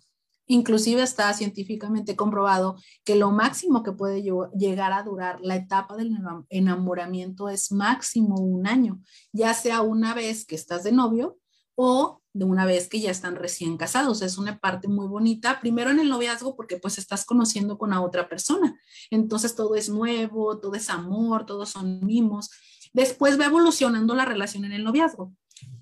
Inclusive 0.50 1.00
está 1.00 1.33
científicamente 1.33 2.16
comprobado 2.16 2.75
que 3.04 3.14
lo 3.14 3.30
máximo 3.30 3.85
que 3.85 3.92
puede 3.92 4.21
llegar 4.52 4.92
a 4.92 5.04
durar 5.04 5.38
la 5.40 5.54
etapa 5.54 5.97
del 5.97 6.12
enamoramiento 6.49 7.49
es 7.49 7.71
máximo 7.71 8.35
un 8.35 8.66
año, 8.66 9.00
ya 9.33 9.54
sea 9.54 9.83
una 9.83 10.12
vez 10.12 10.45
que 10.45 10.57
estás 10.57 10.83
de 10.83 10.90
novio 10.90 11.38
o 11.76 12.21
de 12.33 12.45
una 12.47 12.64
vez 12.64 12.88
que 12.88 12.99
ya 12.99 13.12
están 13.12 13.37
recién 13.37 13.76
casados. 13.76 14.23
Es 14.23 14.38
una 14.38 14.59
parte 14.59 14.88
muy 14.88 15.07
bonita, 15.07 15.61
primero 15.61 15.90
en 15.90 16.00
el 16.00 16.09
noviazgo 16.09 16.57
porque 16.57 16.78
pues 16.78 16.99
estás 16.99 17.25
conociendo 17.25 17.78
con 17.78 17.92
a 17.92 18.02
otra 18.02 18.28
persona. 18.28 18.76
Entonces 19.12 19.54
todo 19.54 19.76
es 19.76 19.88
nuevo, 19.88 20.59
todo 20.59 20.75
es 20.75 20.90
amor, 20.90 21.47
todos 21.47 21.71
son 21.71 22.04
mimos. 22.04 22.50
Después 22.92 23.38
va 23.38 23.45
evolucionando 23.45 24.16
la 24.16 24.25
relación 24.25 24.64
en 24.64 24.73
el 24.73 24.83
noviazgo, 24.83 25.33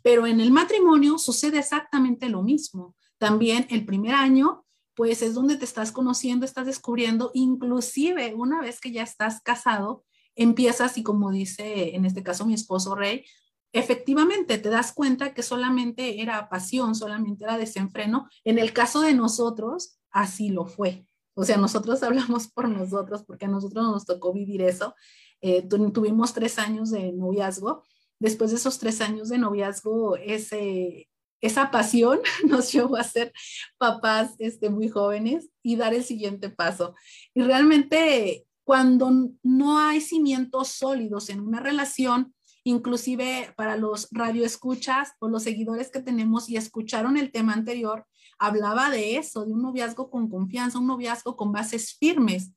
pero 0.03 0.27
en 0.27 0.41
el 0.41 0.51
matrimonio 0.51 1.17
sucede 1.17 1.59
exactamente 1.59 2.29
lo 2.29 2.43
mismo 2.43 2.98
también 3.19 3.67
el 3.71 3.85
primer 3.85 4.15
año, 4.15 4.65
pues 4.95 5.23
es 5.23 5.35
donde 5.35 5.57
te 5.57 5.65
estás 5.65 5.93
conociendo, 5.93 6.45
estás 6.45 6.67
descubriendo, 6.67 7.31
inclusive 7.35 8.35
una 8.35 8.61
vez 8.61 8.81
que 8.81 8.91
ya 8.91 9.03
estás 9.03 9.41
casado, 9.43 10.05
empiezas 10.35 10.99
y 10.99 11.03
como 11.03 11.31
dice 11.31 11.95
en 11.95 12.05
este 12.05 12.23
caso 12.23 12.47
mi 12.47 12.55
esposo 12.55 12.95
Rey, 12.95 13.25
efectivamente 13.73 14.59
te 14.59 14.71
das 14.71 14.93
cuenta 14.93 15.35
que 15.35 15.43
solamente 15.43 16.23
era 16.23 16.49
pasión, 16.49 16.95
solamente 16.95 17.45
era 17.45 17.59
desenfreno. 17.59 18.29
En 18.45 18.59
el 18.59 18.73
caso 18.73 19.01
de 19.01 19.15
nosotros, 19.15 19.99
así 20.11 20.49
lo 20.49 20.67
fue. 20.67 21.05
O 21.35 21.45
sea, 21.45 21.57
nosotros 21.57 22.03
hablamos 22.05 22.49
por 22.49 22.69
nosotros 22.69 23.25
porque 23.25 23.47
a 23.47 23.49
nosotros 23.49 23.85
nos 23.85 24.05
tocó 24.07 24.33
vivir 24.33 24.63
eso. 24.63 24.95
Eh, 25.41 25.63
tuvimos 25.69 26.33
tres 26.33 26.59
años 26.59 26.91
de 26.91 27.13
noviazgo. 27.13 27.85
Después 28.19 28.51
de 28.51 28.57
esos 28.57 28.79
tres 28.79 29.01
años 29.01 29.29
de 29.29 29.39
noviazgo, 29.39 30.17
ese, 30.17 31.09
esa 31.41 31.71
pasión 31.71 32.21
nos 32.47 32.73
llevó 32.73 32.97
a 32.97 33.05
ser 33.05 33.33
papás 33.79 34.35
este, 34.39 34.71
muy 34.71 34.89
jóvenes 34.89 35.49
y 35.63 35.77
dar 35.77 35.95
el 35.95 36.05
siguiente 36.05 36.51
paso. 36.51 36.95
Y 37.35 37.43
realmente 37.43 38.47
cuando 38.65 39.11
no 39.43 39.79
hay 39.79 40.01
cimientos 40.01 40.69
sólidos 40.69 41.31
en 41.31 41.41
una 41.41 41.61
relación, 41.61 42.35
inclusive 42.65 43.55
para 43.57 43.77
los 43.77 44.09
radioescuchas 44.11 45.13
o 45.21 45.29
los 45.29 45.45
seguidores 45.45 45.91
que 45.91 46.03
tenemos 46.03 46.51
y 46.51 46.57
escucharon 46.57 47.17
el 47.17 47.33
tema 47.33 47.55
anterior, 47.55 48.07
hablaba 48.39 48.91
de 48.91 49.17
eso, 49.17 49.45
de 49.45 49.53
un 49.53 49.63
noviazgo 49.63 50.11
con 50.11 50.29
confianza, 50.29 50.79
un 50.79 50.87
noviazgo 50.87 51.37
con 51.37 51.51
bases 51.51 51.97
firmes. 51.99 52.53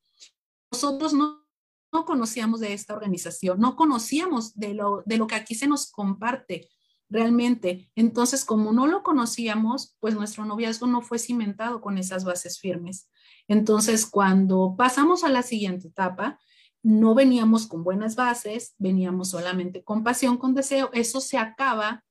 Nosotros 0.72 1.14
no, 1.14 1.46
no 1.94 2.06
conocíamos 2.06 2.60
de 2.60 2.74
esta 2.74 2.94
organización, 2.94 3.60
no 3.60 3.76
conocíamos 3.76 4.54
de 4.56 4.74
lo, 4.74 5.04
de 5.06 5.18
lo 5.18 5.28
que 5.28 5.36
aquí 5.36 5.56
se 5.56 5.68
nos 5.68 5.90
comparte 5.92 6.68
realmente. 7.12 7.92
Entonces, 7.96 8.46
como 8.46 8.72
no 8.72 8.88
lo 8.88 9.04
conocíamos, 9.04 9.96
pues 10.00 10.16
nuestro 10.16 10.46
noviazgo 10.46 10.88
no 10.88 11.02
fue 11.02 11.20
cimentado 11.20 11.82
con 11.82 12.00
esas 12.00 12.24
bases 12.24 12.60
firmes. 12.60 13.10
Entonces, 13.48 14.08
cuando 14.08 14.76
pasamos 14.78 15.24
a 15.24 15.30
la 15.30 15.44
siguiente 15.44 15.90
etapa, 15.90 16.40
no 16.82 17.14
veníamos 17.14 17.68
con 17.68 17.84
buenas 17.84 18.16
bases, 18.16 18.74
veníamos 18.80 19.30
solamente 19.30 19.84
con 19.84 20.04
pasión, 20.04 20.38
con 20.38 20.56
deseo, 20.56 20.90
eso 20.94 21.22
se 21.22 21.38
acaba. 21.38 22.04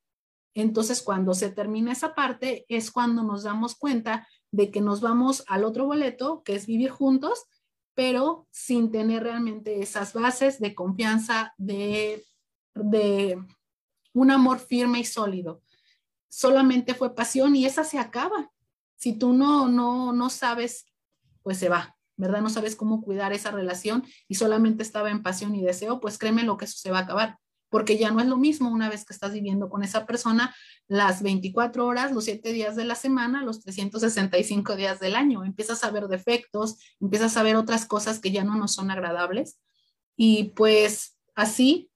Entonces, 0.55 1.03
cuando 1.03 1.35
se 1.35 1.51
termina 1.51 1.93
esa 1.93 2.15
parte, 2.15 2.67
es 2.69 2.91
cuando 2.91 3.23
nos 3.23 3.43
damos 3.43 3.75
cuenta 3.75 4.29
de 4.53 4.71
que 4.71 4.81
nos 4.81 5.01
vamos 5.01 5.45
al 5.49 5.65
otro 5.65 5.87
boleto, 5.87 6.43
que 6.45 6.55
es 6.55 6.67
vivir 6.67 6.91
juntos, 6.91 7.47
pero 7.95 8.47
sin 8.51 8.91
tener 8.91 9.23
realmente 9.23 9.81
esas 9.81 10.13
bases 10.13 10.61
de 10.61 10.75
confianza, 10.75 11.55
de, 11.59 12.25
un 14.13 14.31
amor 14.31 14.59
firme 14.59 15.01
y 15.01 15.05
sólido. 15.05 15.63
Solamente 16.29 16.95
fue 16.95 17.15
pasión 17.15 17.57
y 17.57 17.67
esa 17.67 17.85
se 17.85 17.99
acaba. 17.99 18.51
Si 18.97 19.19
tú 19.19 19.33
no, 19.33 19.69
no, 19.69 20.13
no 20.13 20.31
sabes, 20.31 20.87
pues 21.43 21.59
se 21.59 21.69
va. 21.69 21.97
¿verdad? 22.21 22.43
No 22.43 22.51
sabes 22.51 22.77
cómo 22.77 23.01
cuidar 23.01 23.33
esa 23.33 23.51
relación 23.51 24.05
y 24.29 24.35
solamente 24.35 24.83
estaba 24.83 25.11
en 25.11 25.23
pasión 25.23 25.55
y 25.55 25.63
deseo, 25.63 26.01
pues 26.01 26.19
créeme 26.19 26.45
lo 26.45 26.59
que 26.59 26.67
eso 26.67 26.77
se 26.79 26.91
va 26.91 26.99
a 26.99 27.03
acabar, 27.03 27.39
porque 27.71 27.97
ya 27.97 28.11
no 28.11 28.21
es 28.21 28.27
lo 28.27 28.37
mismo 28.37 28.69
una 28.69 28.91
vez 28.91 29.07
que 29.07 29.15
estás 29.15 29.33
viviendo 29.33 29.71
con 29.71 29.83
esa 29.83 30.05
persona 30.05 30.55
las 30.87 31.23
24 31.23 31.87
horas, 31.87 32.13
los 32.13 32.25
7 32.25 32.53
días 32.53 32.77
de 32.77 32.85
la 32.85 32.95
semana, 32.95 33.43
los 33.43 33.63
365 33.63 34.77
días 34.77 35.01
del 35.01 35.17
año. 35.17 35.45
Empiezas 35.45 35.83
a 35.83 35.91
ver 35.91 36.09
defectos, 36.09 36.77
empiezas 37.01 37.39
a 37.39 37.43
ver 37.43 37.57
otras 37.57 37.87
cosas 37.87 38.19
que 38.19 38.31
ya 38.31 38.45
no 38.45 38.55
nos 38.55 38.75
son 38.75 38.91
agradables 38.91 39.59
y 40.15 40.53
pues 40.55 41.17
así 41.35 41.90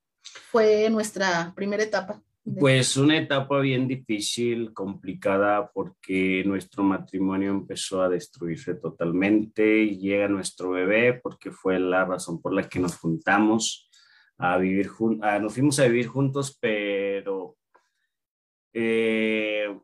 fue 0.50 0.88
nuestra 0.90 1.52
primera 1.54 1.82
etapa. 1.82 2.22
Pues 2.58 2.98
una 2.98 3.16
etapa 3.16 3.58
bien 3.60 3.88
difícil, 3.88 4.74
complicada, 4.74 5.70
porque 5.72 6.42
nuestro 6.44 6.82
matrimonio 6.82 7.50
empezó 7.50 8.02
a 8.02 8.10
destruirse 8.10 8.74
totalmente. 8.74 9.86
Llega 9.96 10.28
nuestro 10.28 10.70
bebé 10.70 11.14
porque 11.14 11.50
fue 11.50 11.78
la 11.80 12.04
razón 12.04 12.42
por 12.42 12.52
la 12.52 12.68
que 12.68 12.80
nos 12.80 12.96
juntamos 12.96 13.88
a 14.36 14.58
vivir 14.58 14.88
juntos. 14.88 15.26
Nos 15.40 15.54
fuimos 15.54 15.78
a 15.78 15.86
vivir 15.86 16.08
juntos, 16.08 16.58
pero 16.60 17.56
eh, 18.74 19.74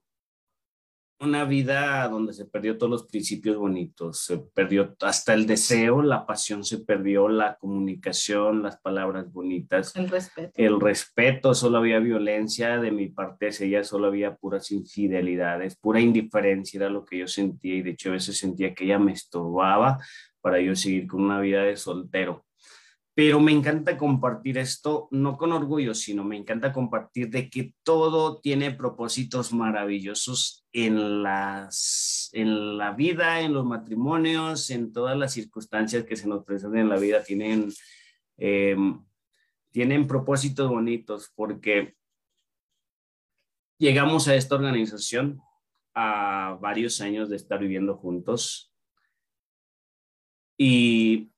una 1.20 1.44
vida 1.44 2.08
donde 2.08 2.32
se 2.32 2.46
perdió 2.46 2.78
todos 2.78 2.90
los 2.90 3.06
principios 3.06 3.56
bonitos, 3.56 4.24
se 4.24 4.38
perdió 4.38 4.96
hasta 5.00 5.34
el 5.34 5.46
deseo, 5.46 6.02
la 6.02 6.26
pasión 6.26 6.64
se 6.64 6.78
perdió, 6.78 7.28
la 7.28 7.56
comunicación, 7.56 8.62
las 8.62 8.80
palabras 8.80 9.30
bonitas. 9.30 9.94
El 9.94 10.08
respeto. 10.08 10.52
El 10.54 10.80
respeto, 10.80 11.54
solo 11.54 11.78
había 11.78 11.98
violencia 11.98 12.78
de 12.78 12.90
mi 12.90 13.08
parte 13.08 13.48
hacia 13.48 13.66
ella, 13.66 13.84
solo 13.84 14.06
había 14.06 14.36
puras 14.36 14.70
infidelidades, 14.70 15.76
pura 15.76 16.00
indiferencia 16.00 16.78
era 16.78 16.90
lo 16.90 17.04
que 17.04 17.18
yo 17.18 17.28
sentía 17.28 17.74
y 17.74 17.82
de 17.82 17.90
hecho 17.90 18.08
a 18.08 18.12
veces 18.12 18.38
sentía 18.38 18.74
que 18.74 18.84
ella 18.84 18.98
me 18.98 19.12
estorbaba 19.12 19.98
para 20.40 20.60
yo 20.60 20.74
seguir 20.74 21.06
con 21.06 21.22
una 21.22 21.40
vida 21.40 21.62
de 21.62 21.76
soltero 21.76 22.46
pero 23.20 23.38
me 23.38 23.52
encanta 23.52 23.98
compartir 23.98 24.56
esto, 24.56 25.06
no 25.10 25.36
con 25.36 25.52
orgullo, 25.52 25.92
sino 25.92 26.24
me 26.24 26.38
encanta 26.38 26.72
compartir 26.72 27.28
de 27.28 27.50
que 27.50 27.74
todo 27.82 28.40
tiene 28.40 28.70
propósitos 28.70 29.52
maravillosos 29.52 30.64
en, 30.72 31.22
las, 31.22 32.30
en 32.32 32.78
la 32.78 32.92
vida, 32.92 33.42
en 33.42 33.52
los 33.52 33.66
matrimonios, 33.66 34.70
en 34.70 34.90
todas 34.90 35.18
las 35.18 35.34
circunstancias 35.34 36.06
que 36.06 36.16
se 36.16 36.28
nos 36.28 36.46
presentan 36.46 36.80
en 36.80 36.88
la 36.88 36.96
vida, 36.96 37.22
tienen, 37.22 37.70
em, 38.38 39.04
tienen 39.70 40.06
propósitos 40.06 40.70
bonitos, 40.70 41.30
porque 41.34 41.96
llegamos 43.76 44.28
a 44.28 44.34
esta 44.34 44.54
organización 44.54 45.42
a 45.94 46.56
varios 46.58 47.02
años 47.02 47.28
de 47.28 47.36
estar 47.36 47.58
viviendo 47.58 47.98
juntos. 47.98 48.72
Y 50.56 51.29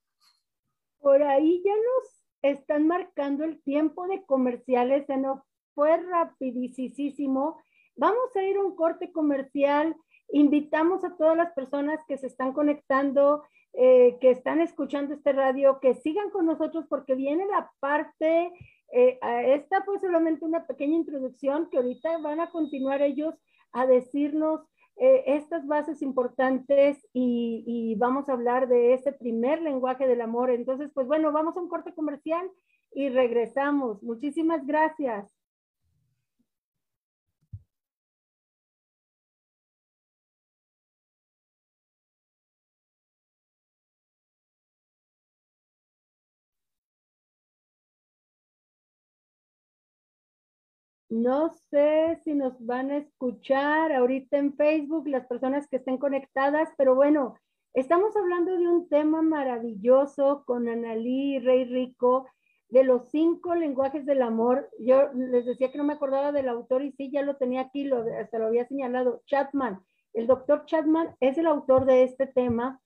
por 1.02 1.22
ahí 1.22 1.60
ya 1.64 1.74
nos 1.74 2.24
están 2.42 2.86
marcando 2.86 3.44
el 3.44 3.60
tiempo 3.62 4.06
de 4.06 4.24
comerciales, 4.24 5.04
se 5.06 5.16
nos 5.16 5.40
fue 5.74 5.96
rapidísimo. 5.96 7.60
Vamos 7.96 8.34
a 8.36 8.42
ir 8.42 8.56
a 8.56 8.64
un 8.64 8.74
corte 8.74 9.12
comercial. 9.12 9.94
Invitamos 10.30 11.04
a 11.04 11.16
todas 11.16 11.36
las 11.36 11.52
personas 11.52 12.00
que 12.06 12.16
se 12.16 12.28
están 12.28 12.52
conectando, 12.52 13.42
eh, 13.74 14.16
que 14.20 14.30
están 14.30 14.60
escuchando 14.60 15.14
este 15.14 15.32
radio, 15.32 15.80
que 15.80 15.94
sigan 15.94 16.30
con 16.30 16.46
nosotros 16.46 16.86
porque 16.88 17.14
viene 17.14 17.46
la 17.46 17.70
parte, 17.80 18.52
eh, 18.92 19.18
esta 19.46 19.82
fue 19.84 19.98
solamente 19.98 20.44
una 20.44 20.66
pequeña 20.66 20.96
introducción 20.96 21.68
que 21.70 21.78
ahorita 21.78 22.18
van 22.18 22.40
a 22.40 22.50
continuar 22.50 23.00
ellos 23.02 23.34
a 23.72 23.86
decirnos 23.86 24.60
eh, 24.96 25.24
estas 25.26 25.66
bases 25.66 26.02
importantes 26.02 26.98
y, 27.12 27.64
y, 27.66 27.94
vamos 27.96 28.28
a 28.28 28.32
hablar 28.32 28.68
de 28.68 28.94
este 28.94 29.12
primer 29.12 29.62
lenguaje 29.62 30.06
del 30.06 30.20
amor. 30.20 30.50
Entonces, 30.50 30.90
pues 30.94 31.06
bueno, 31.06 31.32
vamos 31.32 31.56
a 31.56 31.60
un 31.60 31.68
corte 31.68 31.94
comercial 31.94 32.50
y 32.94 33.08
regresamos. 33.08 34.02
Muchísimas 34.02 34.66
gracias. 34.66 35.41
No 51.12 51.50
sé 51.68 52.22
si 52.24 52.32
nos 52.32 52.54
van 52.64 52.90
a 52.90 52.96
escuchar 52.96 53.92
ahorita 53.92 54.38
en 54.38 54.56
Facebook 54.56 55.06
las 55.06 55.26
personas 55.26 55.68
que 55.68 55.76
estén 55.76 55.98
conectadas, 55.98 56.70
pero 56.78 56.94
bueno, 56.94 57.36
estamos 57.74 58.16
hablando 58.16 58.56
de 58.56 58.66
un 58.66 58.88
tema 58.88 59.20
maravilloso 59.20 60.42
con 60.46 60.70
Analí 60.70 61.38
Rey 61.38 61.66
Rico 61.66 62.26
de 62.70 62.84
los 62.84 63.10
cinco 63.10 63.54
lenguajes 63.54 64.06
del 64.06 64.22
amor. 64.22 64.70
Yo 64.78 65.12
les 65.12 65.44
decía 65.44 65.70
que 65.70 65.76
no 65.76 65.84
me 65.84 65.92
acordaba 65.92 66.32
del 66.32 66.48
autor 66.48 66.82
y 66.82 66.92
sí, 66.92 67.10
ya 67.10 67.20
lo 67.20 67.36
tenía 67.36 67.60
aquí, 67.60 67.84
lo, 67.84 68.02
lo 68.04 68.46
había 68.46 68.66
señalado, 68.66 69.20
Chapman. 69.26 69.82
El 70.14 70.26
doctor 70.26 70.64
Chapman 70.64 71.14
es 71.20 71.36
el 71.36 71.46
autor 71.46 71.84
de 71.84 72.04
este 72.04 72.26
tema 72.26 72.80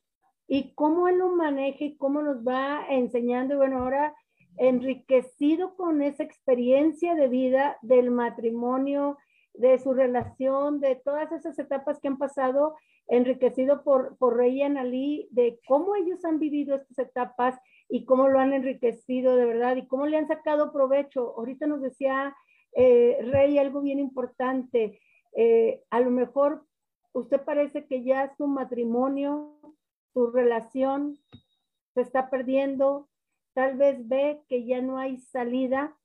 y 0.48 0.74
cómo 0.74 1.06
él 1.06 1.18
lo 1.18 1.28
maneja 1.28 1.84
y 1.84 1.96
cómo 1.96 2.22
nos 2.22 2.38
va 2.38 2.86
enseñando. 2.88 3.54
Y 3.54 3.58
bueno, 3.58 3.84
ahora 3.84 4.16
enriquecido 4.58 5.76
con 5.76 6.02
esa 6.02 6.22
experiencia 6.22 7.14
de 7.14 7.28
vida 7.28 7.78
del 7.82 8.10
matrimonio, 8.10 9.18
de 9.54 9.78
su 9.78 9.94
relación, 9.94 10.80
de 10.80 10.96
todas 10.96 11.32
esas 11.32 11.58
etapas 11.58 11.98
que 12.00 12.08
han 12.08 12.18
pasado, 12.18 12.76
enriquecido 13.08 13.82
por, 13.84 14.16
por 14.18 14.36
Rey 14.36 14.58
y 14.58 14.62
Analí, 14.62 15.28
de 15.30 15.60
cómo 15.66 15.94
ellos 15.94 16.24
han 16.24 16.38
vivido 16.38 16.76
estas 16.76 16.98
etapas 16.98 17.58
y 17.88 18.04
cómo 18.04 18.28
lo 18.28 18.40
han 18.40 18.52
enriquecido 18.52 19.36
de 19.36 19.46
verdad 19.46 19.76
y 19.76 19.86
cómo 19.86 20.06
le 20.06 20.16
han 20.16 20.26
sacado 20.26 20.72
provecho. 20.72 21.34
Ahorita 21.36 21.66
nos 21.66 21.82
decía 21.82 22.34
eh, 22.74 23.18
Rey 23.22 23.58
algo 23.58 23.80
bien 23.80 23.98
importante. 23.98 25.00
Eh, 25.36 25.82
a 25.90 26.00
lo 26.00 26.10
mejor 26.10 26.64
usted 27.12 27.40
parece 27.42 27.86
que 27.86 28.02
ya 28.02 28.34
su 28.36 28.46
matrimonio, 28.46 29.58
su 30.12 30.30
relación 30.30 31.18
se 31.94 32.02
está 32.02 32.28
perdiendo, 32.28 33.08
tal 33.56 33.78
vez 33.78 34.06
ve 34.06 34.42
que 34.50 34.66
ya 34.66 34.82
no 34.82 34.98
hay 34.98 35.16
salida 35.16 35.96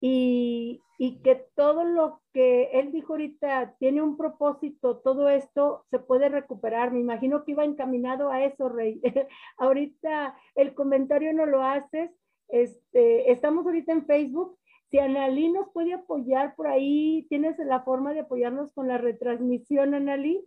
y, 0.00 0.80
que 1.22 1.44
todo 1.54 1.84
lo 1.84 2.22
que 2.32 2.70
él 2.72 2.90
dijo 2.90 3.12
ahorita 3.12 3.76
tiene 3.78 4.00
un 4.00 4.16
propósito, 4.16 4.96
todo 4.96 5.28
esto 5.28 5.84
se 5.90 5.98
puede 5.98 6.30
recuperar. 6.30 6.90
Me 6.90 7.00
imagino 7.00 7.44
que 7.44 7.50
iba 7.52 7.66
encaminado 7.66 8.30
a 8.30 8.42
eso, 8.44 8.70
Rey. 8.70 8.98
ahorita 9.58 10.34
el 10.54 10.74
comentario 10.74 11.34
no 11.34 11.44
lo 11.44 11.62
haces. 11.62 12.10
Este, 12.48 13.30
estamos 13.30 13.66
ahorita 13.66 13.92
en 13.92 14.06
Facebook. 14.06 14.58
Si 14.90 14.98
Analí 14.98 15.52
nos 15.52 15.68
puede 15.72 15.92
apoyar 15.92 16.54
por 16.54 16.66
ahí, 16.66 17.26
tienes 17.28 17.58
la 17.58 17.82
forma 17.82 18.14
de 18.14 18.20
apoyarnos 18.20 18.72
con 18.72 18.88
la 18.88 18.96
retransmisión, 18.96 19.92
Analí, 19.94 20.42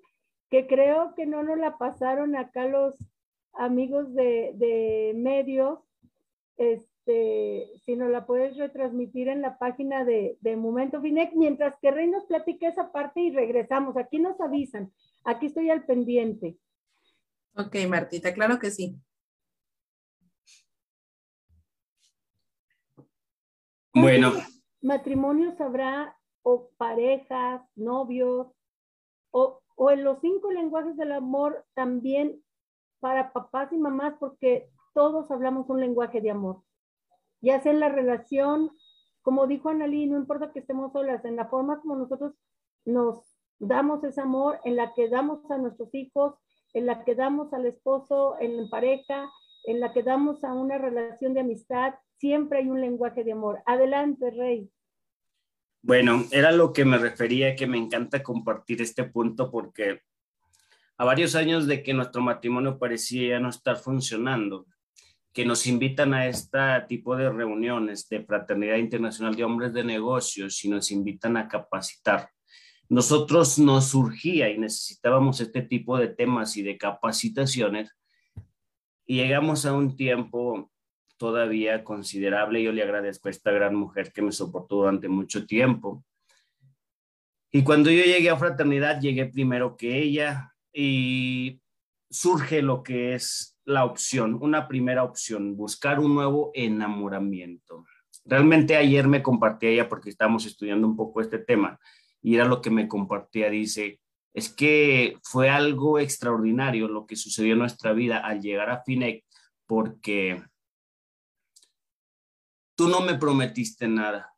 que 0.50 0.66
creo 0.66 1.13
que 1.13 1.28
no 1.28 1.44
nos 1.44 1.60
la 1.60 1.78
pasaron 1.78 2.36
acá 2.36 2.66
los 2.66 2.96
amigos 3.54 4.12
de, 4.16 4.54
de 4.56 5.13
medios 5.16 5.80
este, 6.57 7.72
si 7.83 7.95
nos 7.95 8.10
la 8.10 8.25
puedes 8.25 8.57
retransmitir 8.57 9.27
en 9.27 9.41
la 9.41 9.57
página 9.57 10.05
de, 10.05 10.38
de 10.41 10.55
Momento 10.55 11.01
Finec, 11.01 11.33
mientras 11.33 11.77
que 11.79 11.91
Rey 11.91 12.07
nos 12.07 12.25
platique 12.25 12.67
esa 12.67 12.91
parte 12.91 13.22
y 13.22 13.31
regresamos. 13.31 13.98
Aquí 13.98 14.19
nos 14.19 14.39
avisan, 14.39 14.91
aquí 15.24 15.48
estoy 15.48 15.69
al 15.69 15.86
pendiente. 15.86 16.57
Ok, 17.55 17.75
Martita, 17.88 18.33
claro 18.33 18.60
que 18.60 18.72
sí. 18.72 18.95
Bueno. 23.93 24.33
Matrimonios 24.81 25.60
habrá 25.62 26.17
o 26.41 26.69
parejas, 26.77 27.62
novios, 27.75 28.48
o, 29.31 29.62
o 29.75 29.91
en 29.91 30.03
los 30.03 30.19
cinco 30.19 30.51
lenguajes 30.51 30.98
del 30.98 31.13
amor 31.13 31.65
también 31.74 32.43
para 33.00 33.31
papás 33.31 33.72
y 33.72 33.77
mamás, 33.77 34.15
porque 34.19 34.69
todos 34.94 35.30
hablamos 35.32 35.70
un 35.70 35.80
lenguaje 35.80 36.22
de 36.22 36.32
amor. 36.32 36.64
Ya 37.42 37.62
sea 37.62 37.72
en 37.72 37.80
la 37.80 37.90
relación, 37.90 38.72
como 39.22 39.48
dijo 39.48 39.70
Analí, 39.70 40.06
no 40.06 40.18
importa 40.18 40.52
que 40.52 40.60
estemos 40.60 40.92
solas, 40.94 41.24
en 41.26 41.36
la 41.36 41.48
forma 41.48 41.82
como 41.82 41.96
nosotros 41.96 42.34
nos 42.86 43.20
damos 43.60 44.04
ese 44.04 44.22
amor, 44.22 44.60
en 44.64 44.76
la 44.76 44.94
que 44.94 45.10
damos 45.10 45.50
a 45.52 45.58
nuestros 45.58 45.94
hijos, 45.94 46.36
en 46.74 46.86
la 46.86 47.04
que 47.04 47.16
damos 47.16 47.54
al 47.54 47.66
esposo, 47.66 48.36
en 48.40 48.70
pareja, 48.70 49.30
en 49.66 49.80
la 49.80 49.94
que 49.94 50.04
damos 50.04 50.44
a 50.44 50.54
una 50.54 50.78
relación 50.78 51.34
de 51.34 51.42
amistad, 51.42 51.94
siempre 52.18 52.60
hay 52.60 52.70
un 52.70 52.82
lenguaje 52.82 53.24
de 53.24 53.32
amor. 53.32 53.62
Adelante, 53.66 54.32
Rey. 54.32 54.70
Bueno, 55.82 56.24
era 56.32 56.52
lo 56.52 56.72
que 56.72 56.86
me 56.86 56.98
refería, 56.98 57.56
que 57.56 57.68
me 57.68 57.78
encanta 57.78 58.24
compartir 58.24 58.82
este 58.82 59.04
punto 59.04 59.52
porque 59.52 60.02
a 60.98 61.06
varios 61.06 61.36
años 61.36 61.68
de 61.68 61.84
que 61.84 61.94
nuestro 61.94 62.22
matrimonio 62.22 62.80
parecía 62.80 63.40
no 63.40 63.50
estar 63.50 63.78
funcionando, 63.78 64.66
que 65.34 65.46
nos 65.46 65.66
invitan 65.66 66.13
a 66.13 66.28
este 66.28 66.60
tipo 66.88 67.16
de 67.16 67.30
reuniones 67.30 68.08
de 68.08 68.24
Fraternidad 68.24 68.78
Internacional 68.78 69.36
de 69.36 69.44
Hombres 69.44 69.74
de 69.74 69.84
Negocios 69.84 70.63
y 70.63 70.70
nos 70.70 70.92
invitan 70.92 71.38
a 71.38 71.48
capacitar. 71.48 72.30
Nosotros 72.88 73.58
nos 73.58 73.88
surgía 73.88 74.50
y 74.52 74.60
necesitábamos 74.60 75.42
este 75.42 75.63
tipo 75.63 75.98
de 75.98 76.10
temas 76.10 76.56
y 76.56 76.62
de 76.62 76.78
capacitaciones 76.78 77.92
y 79.06 79.16
llegamos 79.16 79.66
a 79.66 79.74
un 79.74 79.96
tiempo 79.96 80.72
todavía 81.18 81.84
considerable. 81.84 82.62
Yo 82.62 82.72
le 82.72 82.84
agradezco 82.84 83.28
a 83.28 83.32
esta 83.32 83.52
gran 83.52 83.75
mujer 83.75 84.13
que 84.13 84.22
me 84.22 84.32
soportó 84.32 84.78
durante 84.78 85.08
mucho 85.08 85.46
tiempo. 85.48 86.06
Y 87.52 87.63
cuando 87.63 87.90
yo 87.90 88.04
llegué 88.04 88.30
a 88.30 88.38
fraternidad, 88.38 89.00
llegué 89.00 89.25
primero 89.25 89.78
que 89.78 89.98
ella 89.98 90.54
y 90.72 91.62
surge 92.10 92.62
lo 92.62 92.84
que 92.84 93.16
es 93.16 93.52
la 93.65 93.86
opción, 93.86 94.38
una 94.41 94.67
primera 94.67 95.03
opción, 95.03 95.55
buscar 95.55 96.00
un 96.00 96.13
nuevo 96.15 96.51
enamoramiento. 96.53 97.86
Realmente 98.25 98.75
ayer 98.75 99.08
me 99.08 99.24
compartí 99.24 99.67
ella 99.67 99.89
porque 99.89 100.10
estábamos 100.10 100.46
estudiando 100.46 100.88
un 100.88 100.96
poco 100.96 101.22
este 101.22 101.39
tema 101.39 101.79
y 102.22 102.36
era 102.36 102.46
lo 102.46 102.62
que 102.62 102.70
me 102.70 102.88
compartía. 102.88 103.50
Dice, 103.50 104.00
es 104.34 104.50
que 104.50 105.17
fue 105.24 105.50
algo 105.50 106.00
extraordinario 106.00 106.88
lo 106.88 107.05
que 107.05 107.15
sucedió 107.15 107.53
en 107.53 107.60
nuestra 107.60 107.93
vida 107.93 108.20
al 108.20 108.41
llegar 108.41 108.70
a 108.70 108.84
FINEC 108.84 109.25
porque 109.65 110.43
tú 112.75 112.88
no 112.88 113.01
me 113.01 113.15
prometiste 113.15 113.88
nada. 113.88 114.34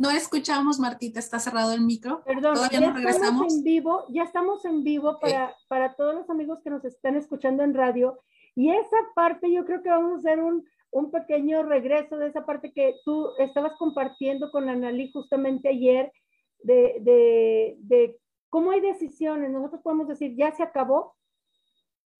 No 0.00 0.10
escuchamos, 0.10 0.78
Martita, 0.78 1.20
está 1.20 1.38
cerrado 1.38 1.74
el 1.74 1.82
micro. 1.82 2.22
Perdón, 2.24 2.54
Todavía 2.54 2.80
no 2.80 2.94
regresamos. 2.94 3.26
Estamos 3.26 3.54
en 3.54 3.62
vivo, 3.62 4.06
ya 4.08 4.22
estamos 4.22 4.64
en 4.64 4.82
vivo 4.82 5.18
para, 5.20 5.54
para 5.68 5.94
todos 5.94 6.14
los 6.14 6.30
amigos 6.30 6.60
que 6.64 6.70
nos 6.70 6.82
están 6.86 7.16
escuchando 7.16 7.62
en 7.62 7.74
radio. 7.74 8.18
Y 8.54 8.70
esa 8.70 8.96
parte 9.14 9.52
yo 9.52 9.66
creo 9.66 9.82
que 9.82 9.90
vamos 9.90 10.12
a 10.12 10.18
hacer 10.18 10.40
un, 10.42 10.64
un 10.90 11.10
pequeño 11.10 11.62
regreso 11.64 12.16
de 12.16 12.28
esa 12.28 12.46
parte 12.46 12.72
que 12.72 12.96
tú 13.04 13.28
estabas 13.38 13.72
compartiendo 13.78 14.50
con 14.50 14.70
Analí 14.70 15.12
justamente 15.12 15.68
ayer, 15.68 16.10
de, 16.62 16.96
de, 17.02 17.76
de 17.80 18.18
cómo 18.48 18.70
hay 18.70 18.80
decisiones. 18.80 19.50
Nosotros 19.50 19.82
podemos 19.82 20.08
decir, 20.08 20.34
ya 20.34 20.50
se 20.56 20.62
acabó, 20.62 21.14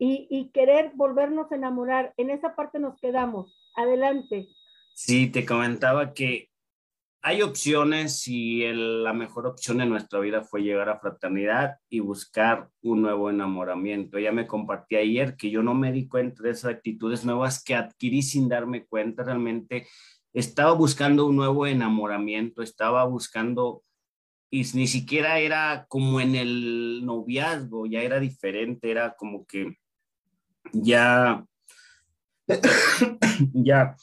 y, 0.03 0.51
querer 0.53 0.93
volvernos 0.95 1.53
a 1.53 1.57
enamorar. 1.57 2.15
En 2.17 2.31
esa 2.31 2.55
parte 2.55 2.79
nos 2.79 2.99
quedamos. 3.01 3.55
Adelante. 3.77 4.49
Sí, 4.95 5.31
te 5.31 5.45
comentaba 5.45 6.15
que 6.15 6.50
hay 7.23 7.43
opciones 7.43 8.27
y 8.29 8.63
la 8.73 9.13
mejor 9.13 9.47
opción 9.47 9.81
en 9.81 9.91
nuestra 9.91 10.21
vida 10.21 10.43
fue 10.43 10.63
llegar 10.63 10.89
a 10.89 10.99
fraternidad 10.99 11.77
y 11.91 12.01
buscar 12.01 12.71
un 12.83 13.03
nuevo 13.03 13.29
enamoramiento. 13.29 14.17
Ella 14.17 14.33
me 14.33 14.47
compartí 14.47 14.97
ayer 14.97 15.37
que 15.37 15.51
yo 15.51 15.63
no 15.63 15.75
me 15.75 15.93
di 15.93 16.09
cuenta 16.09 16.43
de 16.43 16.51
esas 16.51 16.73
actitudes 16.73 17.25
nuevas 17.25 17.63
que 17.63 17.75
adquirí 17.75 18.23
sin 18.23 18.49
darme 18.49 18.87
cuenta. 18.87 19.23
Realmente 19.23 19.87
estaba 20.33 20.73
buscando 20.73 21.27
un 21.27 21.37
nuevo 21.37 21.67
enamoramiento, 21.67 22.63
estaba 22.63 23.05
buscando 23.05 23.83
y 24.51 24.65
ni 24.75 24.87
siquiera 24.87 25.39
era 25.39 25.87
como 25.89 26.21
en 26.21 26.35
el 26.35 27.05
noviazgo, 27.05 27.87
ya 27.87 28.01
era 28.01 28.19
diferente, 28.19 28.91
era 28.91 29.15
como 29.15 29.47
que 29.47 29.77
ya, 30.73 31.45
ya, 33.53 33.95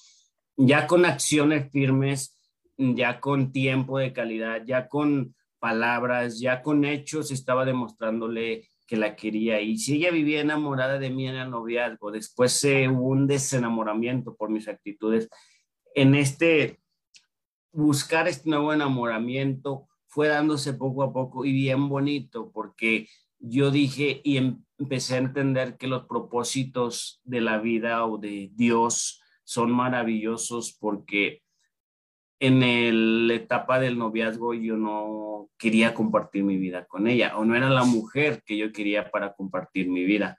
ya 0.56 0.88
con 0.88 1.04
acciones 1.06 1.70
firmes, 1.72 2.37
ya 2.78 3.20
con 3.20 3.52
tiempo 3.52 4.00
de 4.00 4.14
calidad, 4.14 4.64
ya 4.66 4.88
con 4.88 5.36
palabras, 5.60 6.40
ya 6.40 6.62
con 6.62 6.86
hechos, 6.86 7.32
estaba 7.32 7.66
demostrándole 7.66 8.68
que 8.86 8.98
la 8.98 9.16
quería. 9.16 9.60
Y 9.62 9.78
si 9.78 9.96
ella 9.96 10.12
vivía 10.12 10.42
enamorada 10.42 10.98
de 10.98 11.10
mí 11.10 11.28
en 11.28 11.36
el 11.36 11.50
noviazgo, 11.50 12.12
después 12.12 12.54
se 12.54 12.88
hubo 12.88 13.10
un 13.10 13.28
desenamoramiento 13.28 14.36
por 14.36 14.50
mis 14.50 14.68
actitudes. 14.68 15.30
En 15.94 16.16
este 16.16 16.80
buscar 17.72 18.28
este 18.28 18.50
nuevo 18.50 18.74
enamoramiento 18.74 19.88
fue 20.08 20.30
dándose 20.30 20.74
poco 20.74 21.04
a 21.04 21.14
poco 21.14 21.46
y 21.46 21.52
bien 21.52 21.90
bonito, 21.90 22.52
porque 22.52 23.08
yo 23.40 23.70
dije 23.70 24.22
y 24.24 24.38
empecé 24.80 25.16
a 25.16 25.20
entender 25.20 25.78
que 25.78 25.88
los 25.88 26.06
propósitos 26.06 27.22
de 27.24 27.42
la 27.42 27.60
vida 27.60 28.06
o 28.06 28.18
de 28.18 28.50
Dios 28.54 29.22
son 29.44 29.72
maravillosos 29.72 30.76
porque 30.80 31.44
en 32.40 33.28
la 33.28 33.34
etapa 33.34 33.80
del 33.80 33.98
noviazgo 33.98 34.54
yo 34.54 34.78
no 34.78 35.50
quería 35.58 35.94
compartir 35.94 36.44
mi 36.44 36.58
vida 36.58 36.86
con 36.86 37.08
ella 37.08 37.38
o 37.38 37.46
no 37.46 37.56
era 37.56 37.70
la 37.70 37.84
mujer 37.84 38.44
que 38.46 38.58
yo 38.58 38.72
quería 38.72 39.10
para 39.10 39.34
compartir 39.34 39.90
mi 39.90 40.04
vida. 40.04 40.38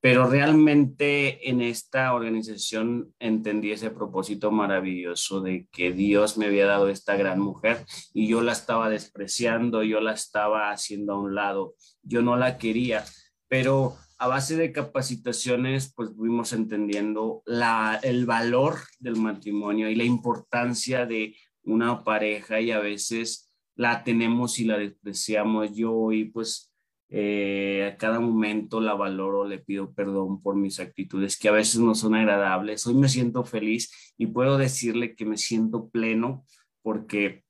Pero 0.00 0.26
realmente 0.28 1.48
en 1.48 1.62
esta 1.62 2.12
organización 2.12 3.14
entendí 3.18 3.72
ese 3.72 3.90
propósito 3.90 4.50
maravilloso 4.50 5.40
de 5.40 5.66
que 5.72 5.92
Dios 5.92 6.36
me 6.36 6.44
había 6.44 6.66
dado 6.66 6.90
esta 6.90 7.16
gran 7.16 7.40
mujer 7.40 7.86
y 8.12 8.28
yo 8.28 8.42
la 8.42 8.52
estaba 8.52 8.90
despreciando, 8.90 9.82
yo 9.82 10.00
la 10.00 10.12
estaba 10.12 10.70
haciendo 10.70 11.14
a 11.14 11.18
un 11.18 11.34
lado, 11.34 11.74
yo 12.02 12.20
no 12.20 12.36
la 12.36 12.58
quería, 12.58 13.02
pero 13.48 13.96
a 14.18 14.28
base 14.28 14.56
de 14.56 14.72
capacitaciones 14.72 15.92
pues 15.94 16.10
fuimos 16.16 16.52
entendiendo 16.52 17.42
la, 17.46 17.98
el 18.02 18.26
valor 18.26 18.78
del 18.98 19.16
matrimonio 19.16 19.90
y 19.90 19.94
la 19.94 20.04
importancia 20.04 21.06
de 21.06 21.36
una 21.62 22.04
pareja 22.04 22.60
y 22.60 22.70
a 22.70 22.78
veces 22.78 23.52
la 23.76 24.04
tenemos 24.04 24.58
y 24.58 24.64
la 24.64 24.78
despreciamos. 24.78 25.74
Yo 25.74 26.12
y 26.12 26.26
pues 26.26 26.72
eh, 27.08 27.92
a 27.92 27.96
cada 27.96 28.18
momento 28.18 28.80
la 28.80 28.94
valoro, 28.94 29.46
le 29.46 29.58
pido 29.58 29.92
perdón 29.94 30.42
por 30.42 30.56
mis 30.56 30.80
actitudes 30.80 31.38
que 31.38 31.48
a 31.48 31.52
veces 31.52 31.80
no 31.80 31.94
son 31.94 32.14
agradables. 32.14 32.86
Hoy 32.86 32.94
me 32.94 33.08
siento 33.08 33.44
feliz 33.44 34.14
y 34.16 34.26
puedo 34.26 34.58
decirle 34.58 35.14
que 35.14 35.24
me 35.24 35.36
siento 35.36 35.88
pleno 35.90 36.44
porque 36.82 37.43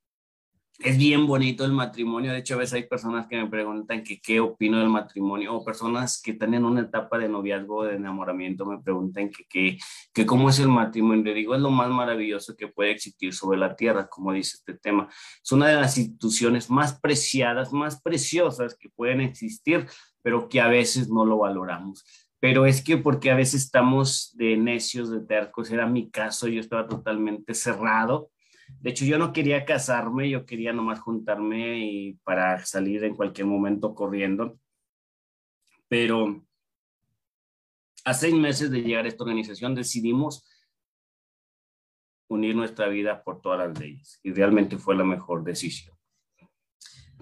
es 0.81 0.99
bien 0.99 1.27
bonito 1.27 1.65
el 1.65 1.73
matrimonio. 1.73 2.33
De 2.33 2.39
hecho, 2.39 2.55
a 2.55 2.59
veces 2.59 2.75
hay 2.75 2.89
personas 2.89 3.27
que 3.29 3.37
me 3.37 3.49
preguntan 3.49 4.03
que 4.03 4.21
qué 4.21 4.41
opino 4.41 4.79
del 4.79 4.89
matrimonio 4.89 5.55
o 5.55 5.65
personas 5.65 6.21
que 6.21 6.33
están 6.33 6.53
en 6.55 6.65
una 6.65 6.81
etapa 6.81 7.17
de 7.19 7.29
noviazgo, 7.29 7.85
de 7.85 7.95
enamoramiento, 7.95 8.67
me 8.67 8.83
preguntan 8.83 9.31
que, 9.31 9.79
que, 10.13 10.27
cómo 10.27 10.51
es 10.51 10.59
el 10.59 10.69
matrimonio. 10.69 11.25
Le 11.25 11.35
digo, 11.35 11.55
es 11.55 11.61
lo 11.61 11.71
más 11.71 11.91
maravilloso 11.91 12.57
que 12.57 12.69
puede 12.69 12.91
existir 12.91 13.33
sobre 13.33 13.59
la 13.59 13.77
tierra, 13.77 14.09
como 14.09 14.33
dice 14.33 14.57
este 14.59 14.75
tema. 14.75 15.09
Es 15.43 15.53
una 15.53 15.69
de 15.69 15.77
las 15.77 15.97
instituciones 15.97 16.69
más 16.71 16.99
preciadas, 17.01 17.73
más 17.73 18.03
preciosas 18.03 18.77
que 18.77 18.91
pueden 18.91 19.21
existir, 19.21 19.87
pero 20.23 20.49
que 20.49 20.61
a 20.61 20.69
veces 20.69 21.09
no 21.09 21.25
lo 21.25 21.39
valoramos 21.39 22.05
pero 22.41 22.67
es 22.67 22.85
que 22.85 22.99
porque 22.99 23.31
a 23.31 23.37
veces 23.37 23.63
estamos 23.63 24.33
de 24.35 24.59
necios, 24.59 25.11
de 25.11 25.21
tercos, 25.21 25.71
era 25.71 25.87
mi 25.87 26.11
caso, 26.11 26.47
yo 26.47 26.61
estaba 26.61 26.87
totalmente 26.87 27.55
cerrado 27.55 28.29
de 28.69 28.91
hecho, 28.91 29.05
yo 29.05 29.19
no 29.19 29.33
quería 29.33 29.65
casarme, 29.65 30.31
yo 30.31 30.47
quería 30.47 30.73
nomás 30.73 31.01
juntarme 31.01 31.79
y 31.79 32.15
para 32.25 32.65
salir 32.65 33.05
en 33.05 33.15
cualquier 33.15 33.47
momento 33.47 33.95
corriendo. 33.95 34.59
Pero 35.89 36.45
a 38.05 38.15
seis 38.15 38.35
meses 38.35 38.71
de 38.71 38.83
llegar 38.83 39.05
a 39.05 39.09
esta 39.09 39.25
organización 39.25 39.75
decidimos 39.75 40.47
unir 42.29 42.55
nuestra 42.57 42.89
vida 42.89 43.23
por 43.23 43.41
todas 43.41 43.69
las 43.69 43.79
leyes 43.79 44.21
y 44.23 44.33
realmente 44.33 44.79
fue 44.79 44.97
la 44.97 45.05
mejor 45.05 45.45
decisión. 45.45 45.97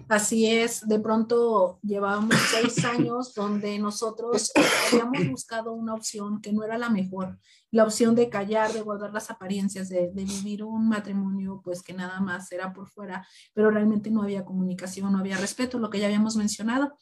Así 0.09 0.45
es, 0.45 0.87
de 0.87 0.99
pronto 0.99 1.79
llevábamos 1.81 2.35
seis 2.51 2.83
años 2.85 3.33
donde 3.33 3.79
nosotros 3.79 4.51
habíamos 4.91 5.29
buscado 5.29 5.73
una 5.73 5.93
opción 5.93 6.41
que 6.41 6.51
no 6.51 6.63
era 6.63 6.77
la 6.77 6.89
mejor, 6.89 7.39
la 7.71 7.83
opción 7.83 8.13
de 8.13 8.29
callar, 8.29 8.73
de 8.73 8.81
guardar 8.81 9.13
las 9.13 9.31
apariencias, 9.31 9.89
de, 9.89 10.11
vivir 10.13 10.63
un 10.63 10.89
matrimonio 10.89 11.61
pues 11.63 11.81
que 11.81 11.93
nada 11.93 12.19
más 12.19 12.51
era 12.51 12.73
por 12.73 12.89
fuera, 12.89 13.25
pero 13.53 13.71
realmente 13.71 14.11
no 14.11 14.21
había 14.21 14.45
comunicación, 14.45 15.11
no 15.11 15.19
había 15.19 15.37
respeto, 15.37 15.79
lo 15.79 15.89
que 15.89 15.99
ya 15.99 16.05
habíamos 16.05 16.35
mencionado. 16.35 16.97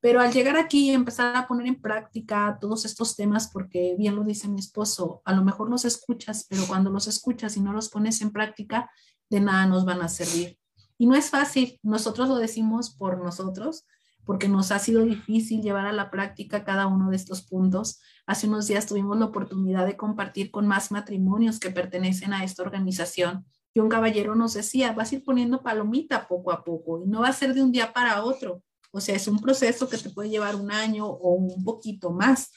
Pero 0.00 0.20
al 0.20 0.32
llegar 0.32 0.56
aquí 0.56 0.90
empezar 0.90 1.36
a 1.36 1.46
poner 1.46 1.66
en 1.66 1.80
práctica 1.80 2.58
todos 2.60 2.84
estos 2.84 3.16
temas, 3.16 3.50
porque 3.52 3.94
bien 3.98 4.16
lo 4.16 4.24
dice 4.24 4.48
mi 4.48 4.60
esposo, 4.60 5.22
a 5.24 5.32
lo 5.32 5.44
mejor 5.44 5.70
los 5.70 5.84
escuchas, 5.84 6.46
pero 6.48 6.66
cuando 6.66 6.90
los 6.90 7.06
escuchas 7.06 7.56
y 7.56 7.60
no 7.60 7.72
los 7.72 7.88
pones 7.88 8.20
en 8.20 8.30
práctica, 8.30 8.90
de 9.30 9.40
nada 9.40 9.66
nos 9.66 9.84
van 9.84 10.02
a 10.02 10.08
servir. 10.08 10.61
Y 11.02 11.06
no 11.06 11.16
es 11.16 11.30
fácil, 11.30 11.80
nosotros 11.82 12.28
lo 12.28 12.36
decimos 12.36 12.90
por 12.90 13.18
nosotros, 13.18 13.86
porque 14.24 14.48
nos 14.48 14.70
ha 14.70 14.78
sido 14.78 15.02
difícil 15.02 15.60
llevar 15.60 15.84
a 15.84 15.92
la 15.92 16.12
práctica 16.12 16.62
cada 16.62 16.86
uno 16.86 17.10
de 17.10 17.16
estos 17.16 17.42
puntos. 17.42 17.98
Hace 18.24 18.46
unos 18.46 18.68
días 18.68 18.86
tuvimos 18.86 19.18
la 19.18 19.24
oportunidad 19.24 19.84
de 19.84 19.96
compartir 19.96 20.52
con 20.52 20.68
más 20.68 20.92
matrimonios 20.92 21.58
que 21.58 21.70
pertenecen 21.70 22.32
a 22.32 22.44
esta 22.44 22.62
organización 22.62 23.44
y 23.74 23.80
un 23.80 23.88
caballero 23.88 24.36
nos 24.36 24.54
decía, 24.54 24.92
vas 24.92 25.10
a 25.10 25.16
ir 25.16 25.24
poniendo 25.24 25.60
palomita 25.64 26.28
poco 26.28 26.52
a 26.52 26.62
poco 26.62 27.02
y 27.02 27.08
no 27.08 27.22
va 27.22 27.30
a 27.30 27.32
ser 27.32 27.52
de 27.52 27.64
un 27.64 27.72
día 27.72 27.92
para 27.92 28.22
otro. 28.22 28.62
O 28.92 29.00
sea, 29.00 29.16
es 29.16 29.26
un 29.26 29.40
proceso 29.40 29.88
que 29.88 29.98
te 29.98 30.10
puede 30.10 30.30
llevar 30.30 30.54
un 30.54 30.70
año 30.70 31.08
o 31.08 31.32
un 31.32 31.64
poquito 31.64 32.12
más. 32.12 32.52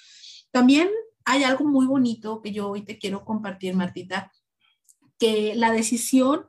También 0.51 0.91
hay 1.23 1.43
algo 1.43 1.65
muy 1.65 1.88
bonito 1.88 2.43
que 2.43 2.53
yo 2.53 2.69
hoy 2.69 2.84
te 2.84 2.99
quiero 2.99 3.25
compartir, 3.25 3.75
Martita, 3.75 4.31
que 5.17 5.55
la 5.55 5.71
decisión 5.71 6.45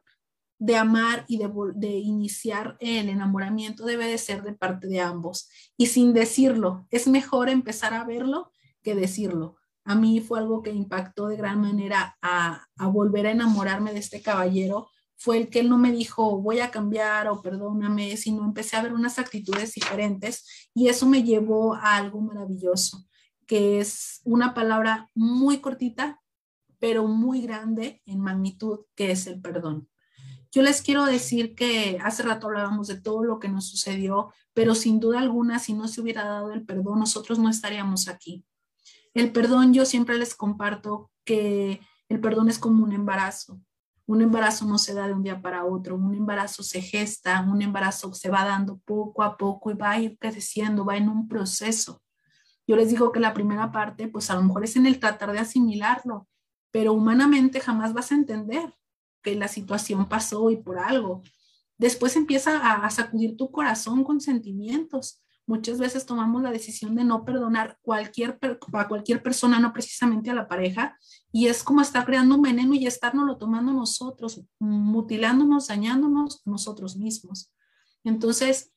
de 0.59 0.77
amar 0.77 1.25
y 1.29 1.39
de, 1.39 1.51
de, 1.75 1.89
iniciar 1.89 2.77
el 2.81 3.09
enamoramiento 3.09 3.85
debe 3.85 4.07
de 4.07 4.19
ser 4.19 4.43
de 4.43 4.53
parte 4.53 4.87
de 4.87 5.01
ambos. 5.01 5.49
Y 5.77 5.87
sin 5.87 6.13
decirlo, 6.15 6.87
es 6.91 7.07
mejor 7.07 7.49
empezar 7.49 7.95
a 7.95 8.05
verlo 8.05 8.51
que 8.83 8.95
decirlo. 8.95 9.57
A 9.85 9.95
mí 9.95 10.21
fue 10.21 10.39
algo 10.39 10.63
que 10.63 10.71
impactó 10.71 11.29
de 11.29 11.37
gran 11.37 11.61
manera 11.61 12.17
a, 12.23 12.67
a 12.77 12.87
volver 12.89 13.27
a 13.27 13.33
enamorarme 13.33 13.93
de 13.93 14.01
este 14.01 14.23
caballero 14.23 14.89
fue 15.17 15.39
el 15.39 15.49
que 15.49 15.61
él 15.61 15.69
no 15.69 15.79
me 15.79 15.93
dijo 15.93 16.41
voy 16.41 16.61
a 16.61 16.71
cambiar 16.71 17.29
o 17.29 17.41
perdóname, 17.41 18.17
sino 18.17 18.45
empecé 18.45 18.77
a 18.77 18.83
ver 18.83 18.93
unas 18.93 19.19
actitudes 19.19 19.73
diferentes 19.73 20.69
y 20.75 20.89
eso 20.89 21.07
me 21.07 21.23
llevó 21.23 21.75
a 21.75 21.97
algo 21.97 22.21
maravilloso, 22.21 23.07
que 23.47 23.81
es 23.81 24.21
una 24.25 24.55
palabra 24.55 25.11
muy 25.15 25.59
cortita, 25.61 26.21
pero 26.79 27.07
muy 27.07 27.41
grande 27.41 28.03
en 28.05 28.21
magnitud, 28.21 28.81
que 28.95 29.11
es 29.11 29.27
el 29.27 29.41
perdón. 29.41 29.89
Yo 30.53 30.63
les 30.63 30.83
quiero 30.83 31.05
decir 31.05 31.55
que 31.55 31.99
hace 32.03 32.23
rato 32.23 32.47
hablábamos 32.47 32.87
de 32.87 33.01
todo 33.01 33.25
lo 33.25 33.39
que 33.39 33.49
nos 33.49 33.69
sucedió, 33.69 34.33
pero 34.55 34.75
sin 34.75 35.01
duda 35.01 35.21
alguna, 35.21 35.59
si 35.59 35.75
no 35.75 35.89
se 35.89 36.01
hubiera 36.01 36.25
dado 36.25 36.53
el 36.53 36.65
perdón, 36.65 37.01
nosotros 37.01 37.39
no 37.39 37.49
estaríamos 37.49 38.09
aquí. 38.09 38.45
El 39.15 39.33
perdón, 39.33 39.73
yo 39.75 39.85
siempre 39.85 40.19
les 40.19 40.35
comparto 40.35 41.11
que 41.25 41.81
el 42.09 42.21
perdón 42.21 42.49
es 42.49 42.59
como 42.59 42.85
un 42.85 42.93
embarazo. 42.93 43.61
Un 44.07 44.23
embarazo 44.23 44.67
no 44.67 44.79
se 44.79 44.95
da 44.95 45.09
de 45.09 45.15
un 45.15 45.25
día 45.25 45.43
para 45.43 45.65
otro, 45.65 45.97
un 45.97 46.15
embarazo 46.15 46.63
se 46.63 46.81
gesta, 46.81 47.41
un 47.41 47.61
embarazo 47.61 48.15
se 48.15 48.31
va 48.31 48.45
dando 48.45 48.79
poco 48.79 49.25
a 49.25 49.37
poco 49.37 49.71
y 49.71 49.75
va 49.75 49.91
a 49.91 50.01
ir 50.01 50.17
creciendo, 50.19 50.85
va 50.85 50.97
en 50.97 51.09
un 51.09 51.29
proceso. 51.29 52.01
Yo 52.69 52.77
les 52.77 52.89
digo 52.89 53.11
que 53.11 53.21
la 53.21 53.35
primera 53.35 53.73
parte, 53.73 54.07
pues 54.09 54.31
a 54.31 54.37
lo 54.37 54.43
mejor 54.43 54.65
es 54.65 54.77
en 54.77 54.87
el 54.87 55.01
tratar 55.01 55.33
de 55.33 55.41
asimilarlo, 55.41 56.29
pero 56.71 56.93
humanamente 56.93 57.61
jamás 57.61 57.93
vas 57.93 58.13
a 58.13 58.15
entender 58.15 58.73
que 59.27 59.35
la 59.35 59.49
situación 59.49 60.09
pasó 60.09 60.51
y 60.51 60.57
por 60.57 60.79
algo. 60.79 61.23
Después 61.79 62.17
empieza 62.17 62.85
a, 62.85 62.89
sacudir 62.91 63.37
tu 63.37 63.51
corazón 63.51 64.05
con 64.05 64.21
sentimientos 64.21 65.23
Muchas 65.49 65.79
veces 65.79 66.05
tomamos 66.05 66.43
la 66.43 66.51
decisión 66.51 66.97
de 66.97 67.05
no 67.05 67.25
perdonar 67.25 67.79
cualquier, 67.81 68.37
a 68.73 68.89
cualquier 68.89 69.23
persona, 69.23 69.61
no 69.61 69.73
precisamente 69.73 70.29
a 70.29 70.35
la 70.35 70.49
pareja, 70.49 70.99
y 71.31 71.47
es 71.47 71.63
como 71.63 71.81
estar 71.81 72.05
creando 72.05 72.35
un 72.35 72.43
veneno 72.43 72.75
y 72.75 72.85
lo 72.85 73.37
tomando 73.39 73.73
nosotros, 73.73 74.43
mutilándonos, 74.59 75.69
dañándonos 75.69 76.43
nosotros 76.45 76.97
mismos. 76.97 77.53
Entonces, 78.03 78.73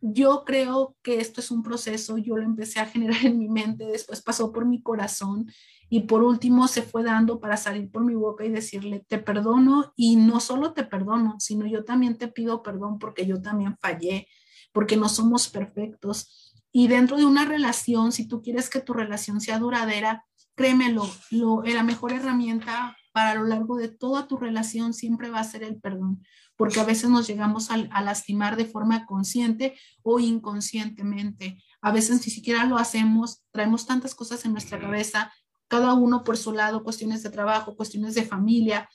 yo 0.00 0.44
creo 0.46 0.96
que 1.02 1.20
esto 1.20 1.42
es 1.42 1.50
un 1.50 1.62
proceso, 1.62 2.16
yo 2.16 2.38
lo 2.38 2.42
empecé 2.42 2.80
a 2.80 2.86
generar 2.86 3.26
en 3.26 3.38
mi 3.38 3.50
mente, 3.50 3.84
después 3.84 4.22
pasó 4.22 4.50
por 4.50 4.64
mi 4.64 4.80
corazón 4.80 5.52
y 5.90 6.00
por 6.00 6.22
último 6.22 6.68
se 6.68 6.82
fue 6.82 7.02
dando 7.02 7.40
para 7.40 7.56
salir 7.56 7.90
por 7.90 8.04
mi 8.04 8.14
boca 8.14 8.44
y 8.44 8.50
decirle, 8.50 9.04
te 9.08 9.18
perdono 9.18 9.92
y 9.96 10.16
no 10.16 10.40
solo 10.40 10.72
te 10.72 10.84
perdono, 10.84 11.36
sino 11.38 11.66
yo 11.66 11.84
también 11.84 12.18
te 12.18 12.28
pido 12.28 12.62
perdón 12.62 12.98
porque 12.98 13.26
yo 13.26 13.40
también 13.40 13.76
fallé, 13.80 14.28
porque 14.72 14.96
no 14.96 15.08
somos 15.08 15.48
perfectos. 15.48 16.54
Y 16.72 16.88
dentro 16.88 17.16
de 17.16 17.24
una 17.24 17.46
relación, 17.46 18.12
si 18.12 18.28
tú 18.28 18.42
quieres 18.42 18.68
que 18.68 18.80
tu 18.80 18.92
relación 18.92 19.40
sea 19.40 19.58
duradera, 19.58 20.26
créemelo, 20.54 21.08
lo, 21.30 21.62
la 21.62 21.82
mejor 21.82 22.12
herramienta 22.12 22.96
para 23.12 23.34
lo 23.34 23.44
largo 23.44 23.76
de 23.76 23.88
toda 23.88 24.28
tu 24.28 24.36
relación 24.36 24.92
siempre 24.92 25.30
va 25.30 25.40
a 25.40 25.44
ser 25.44 25.62
el 25.62 25.80
perdón, 25.80 26.22
porque 26.56 26.80
a 26.80 26.84
veces 26.84 27.08
nos 27.08 27.26
llegamos 27.26 27.70
a, 27.70 27.74
a 27.90 28.02
lastimar 28.02 28.56
de 28.56 28.66
forma 28.66 29.06
consciente 29.06 29.78
o 30.02 30.20
inconscientemente. 30.20 31.62
A 31.80 31.92
veces 31.92 32.26
ni 32.26 32.30
siquiera 32.30 32.64
lo 32.66 32.76
hacemos, 32.76 33.42
traemos 33.50 33.86
tantas 33.86 34.14
cosas 34.14 34.44
en 34.44 34.52
nuestra 34.52 34.78
cabeza, 34.78 35.32
cada 35.68 35.94
uno 35.94 36.24
por 36.24 36.36
su 36.36 36.52
lado, 36.52 36.82
cuestiones 36.82 37.22
de 37.22 37.30
trabajo, 37.30 37.76
cuestiones 37.76 38.14
de 38.14 38.24
familia, 38.24 38.88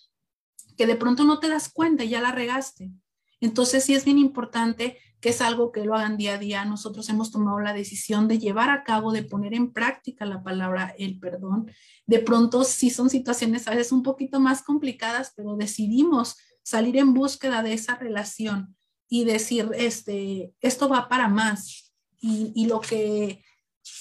que 0.75 0.88
de 0.88 0.95
pronto 0.95 1.23
no 1.23 1.39
te 1.39 1.47
das 1.47 1.69
cuenta 1.69 2.03
y 2.03 2.09
ya 2.09 2.21
la 2.21 2.31
regaste. 2.31 2.91
Entonces 3.39 3.83
sí 3.83 3.93
es 3.93 4.05
bien 4.05 4.17
importante 4.17 4.97
que 5.19 5.29
es 5.29 5.41
algo 5.41 5.71
que 5.71 5.86
lo 5.86 5.95
hagan 5.95 6.17
día 6.17 6.36
a 6.36 6.38
día. 6.38 6.65
Nosotros 6.65 7.07
hemos 7.09 7.31
tomado 7.31 7.59
la 7.59 7.73
decisión 7.73 8.27
de 8.27 8.39
llevar 8.39 8.69
a 8.69 8.83
cabo, 8.83 9.12
de 9.12 9.23
poner 9.23 9.53
en 9.53 9.71
práctica 9.71 10.25
la 10.25 10.43
palabra 10.43 10.95
el 10.97 11.19
perdón. 11.19 11.71
De 12.05 12.19
pronto 12.19 12.63
sí 12.63 12.89
son 12.89 13.09
situaciones 13.09 13.67
a 13.67 13.71
veces 13.71 13.91
un 13.91 14.03
poquito 14.03 14.39
más 14.39 14.63
complicadas, 14.63 15.33
pero 15.36 15.55
decidimos 15.55 16.38
salir 16.62 16.97
en 16.97 17.13
búsqueda 17.13 17.63
de 17.63 17.73
esa 17.73 17.95
relación 17.95 18.75
y 19.07 19.25
decir, 19.25 19.69
este, 19.75 20.53
esto 20.59 20.89
va 20.89 21.07
para 21.07 21.27
más. 21.27 21.93
Y, 22.19 22.51
y 22.55 22.65
lo 22.65 22.79
que 22.79 23.43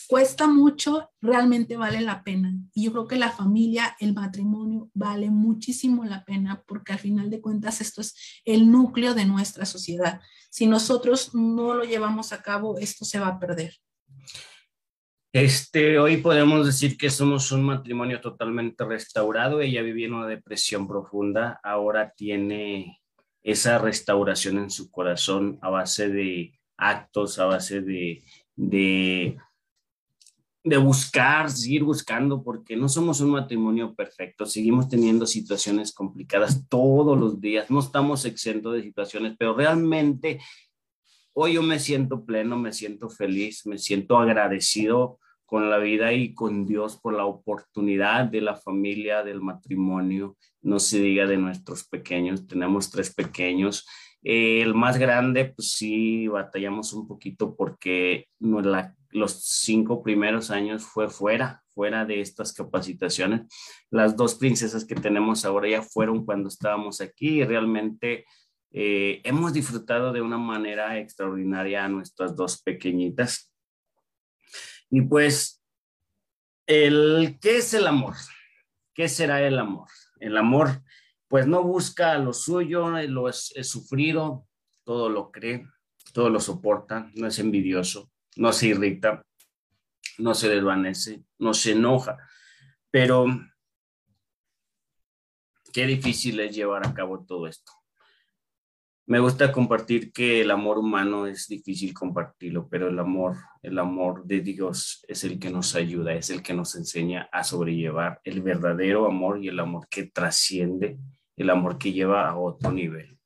cuesta 0.08 0.46
mucho, 0.46 1.10
realmente 1.20 1.76
vale 1.76 2.00
la 2.00 2.22
pena. 2.22 2.54
Y 2.74 2.84
yo 2.84 2.92
creo 2.92 3.06
que 3.06 3.16
la 3.16 3.30
familia, 3.30 3.96
el 4.00 4.14
matrimonio, 4.14 4.90
vale 4.94 5.30
muchísimo 5.30 6.04
la 6.04 6.24
pena 6.24 6.62
porque 6.66 6.92
al 6.92 6.98
final 6.98 7.30
de 7.30 7.40
cuentas 7.40 7.80
esto 7.80 8.00
es 8.00 8.14
el 8.44 8.70
núcleo 8.70 9.14
de 9.14 9.24
nuestra 9.24 9.64
sociedad. 9.64 10.20
Si 10.50 10.66
nosotros 10.66 11.34
no 11.34 11.74
lo 11.74 11.84
llevamos 11.84 12.32
a 12.32 12.42
cabo, 12.42 12.78
esto 12.78 13.04
se 13.04 13.18
va 13.18 13.28
a 13.28 13.38
perder. 13.38 13.74
Este, 15.32 15.98
hoy 15.98 16.18
podemos 16.18 16.66
decir 16.66 16.98
que 16.98 17.08
somos 17.08 17.52
un 17.52 17.64
matrimonio 17.64 18.20
totalmente 18.20 18.84
restaurado. 18.84 19.62
Ella 19.62 19.80
vivía 19.80 20.06
en 20.06 20.14
una 20.14 20.26
depresión 20.26 20.86
profunda, 20.86 21.58
ahora 21.62 22.12
tiene 22.14 23.00
esa 23.42 23.78
restauración 23.78 24.58
en 24.58 24.70
su 24.70 24.90
corazón 24.90 25.58
a 25.62 25.70
base 25.70 26.10
de 26.10 26.52
actos, 26.76 27.38
a 27.38 27.46
base 27.46 27.80
de, 27.80 28.22
de 28.56 29.38
de 30.64 30.76
buscar, 30.76 31.50
seguir 31.50 31.82
buscando, 31.82 32.42
porque 32.42 32.76
no 32.76 32.88
somos 32.88 33.20
un 33.20 33.30
matrimonio 33.30 33.94
perfecto, 33.94 34.46
seguimos 34.46 34.88
teniendo 34.88 35.26
situaciones 35.26 35.92
complicadas 35.92 36.68
todos 36.68 37.18
los 37.18 37.40
días, 37.40 37.70
no 37.70 37.80
estamos 37.80 38.24
exentos 38.24 38.74
de 38.74 38.82
situaciones, 38.82 39.34
pero 39.36 39.54
realmente 39.54 40.40
hoy 41.32 41.54
yo 41.54 41.62
me 41.62 41.80
siento 41.80 42.24
pleno, 42.24 42.56
me 42.56 42.72
siento 42.72 43.08
feliz, 43.08 43.66
me 43.66 43.78
siento 43.78 44.18
agradecido 44.18 45.18
con 45.44 45.68
la 45.68 45.78
vida 45.78 46.12
y 46.12 46.32
con 46.32 46.64
Dios 46.64 46.96
por 46.96 47.14
la 47.14 47.26
oportunidad 47.26 48.26
de 48.26 48.40
la 48.40 48.54
familia, 48.54 49.22
del 49.24 49.40
matrimonio, 49.40 50.36
no 50.62 50.78
se 50.78 51.00
diga 51.00 51.26
de 51.26 51.38
nuestros 51.38 51.84
pequeños, 51.84 52.46
tenemos 52.46 52.90
tres 52.90 53.12
pequeños. 53.12 53.86
el 54.22 54.72
más 54.74 54.98
grande, 54.98 55.46
pues 55.46 55.72
sí, 55.72 56.28
batallamos 56.28 56.92
un 56.92 57.08
poquito 57.08 57.56
porque 57.56 58.28
no, 58.38 58.60
la 58.60 58.94
los 59.12 59.44
cinco 59.44 60.02
primeros 60.02 60.50
años 60.50 60.84
fue 60.84 61.08
fuera, 61.08 61.62
fuera 61.74 62.04
de 62.04 62.20
estas 62.20 62.52
capacitaciones. 62.52 63.42
Las 63.90 64.16
dos 64.16 64.34
princesas 64.34 64.84
que 64.84 64.94
tenemos 64.94 65.44
ahora 65.44 65.68
ya 65.68 65.82
fueron 65.82 66.24
cuando 66.24 66.48
estábamos 66.48 67.00
aquí 67.00 67.40
y 67.40 67.44
realmente 67.44 68.24
eh, 68.70 69.20
hemos 69.24 69.52
disfrutado 69.52 70.12
de 70.12 70.22
una 70.22 70.38
manera 70.38 70.98
extraordinaria 70.98 71.84
a 71.84 71.88
nuestras 71.88 72.34
dos 72.36 72.62
pequeñitas. 72.62 73.52
Y 74.90 75.02
pues, 75.02 75.62
el, 76.66 77.38
¿qué 77.40 77.58
es 77.58 77.74
el 77.74 77.86
amor? 77.86 78.14
¿Qué 78.94 79.08
será 79.08 79.42
el 79.42 79.58
amor? 79.58 79.88
El 80.20 80.36
amor, 80.36 80.82
pues 81.28 81.46
no 81.46 81.62
busca 81.62 82.16
lo 82.18 82.32
suyo, 82.32 82.88
lo 83.08 83.28
es 83.28 83.52
sufrido, 83.62 84.46
todo 84.84 85.08
lo 85.08 85.30
cree, 85.30 85.66
todo 86.12 86.28
lo 86.28 86.40
soporta, 86.40 87.10
no 87.14 87.26
es 87.26 87.38
envidioso, 87.38 88.11
no 88.36 88.52
se 88.52 88.68
irrita, 88.68 89.22
no 90.18 90.34
se 90.34 90.48
desvanece, 90.48 91.24
no 91.38 91.54
se 91.54 91.72
enoja, 91.72 92.18
pero 92.90 93.26
qué 95.72 95.86
difícil 95.86 96.40
es 96.40 96.54
llevar 96.54 96.86
a 96.86 96.94
cabo 96.94 97.24
todo 97.24 97.46
esto. 97.46 97.72
Me 99.04 99.18
gusta 99.18 99.50
compartir 99.50 100.12
que 100.12 100.42
el 100.42 100.50
amor 100.52 100.78
humano 100.78 101.26
es 101.26 101.48
difícil 101.48 101.92
compartirlo, 101.92 102.68
pero 102.68 102.88
el 102.88 102.98
amor, 102.98 103.36
el 103.60 103.78
amor 103.78 104.24
de 104.24 104.40
Dios 104.40 105.04
es 105.08 105.24
el 105.24 105.40
que 105.40 105.50
nos 105.50 105.74
ayuda, 105.74 106.14
es 106.14 106.30
el 106.30 106.40
que 106.40 106.54
nos 106.54 106.76
enseña 106.76 107.28
a 107.32 107.42
sobrellevar 107.42 108.20
el 108.22 108.42
verdadero 108.42 109.06
amor 109.06 109.42
y 109.42 109.48
el 109.48 109.58
amor 109.58 109.88
que 109.88 110.04
trasciende, 110.04 110.98
el 111.36 111.50
amor 111.50 111.78
que 111.78 111.92
lleva 111.92 112.28
a 112.28 112.38
otro 112.38 112.70
nivel. 112.70 113.18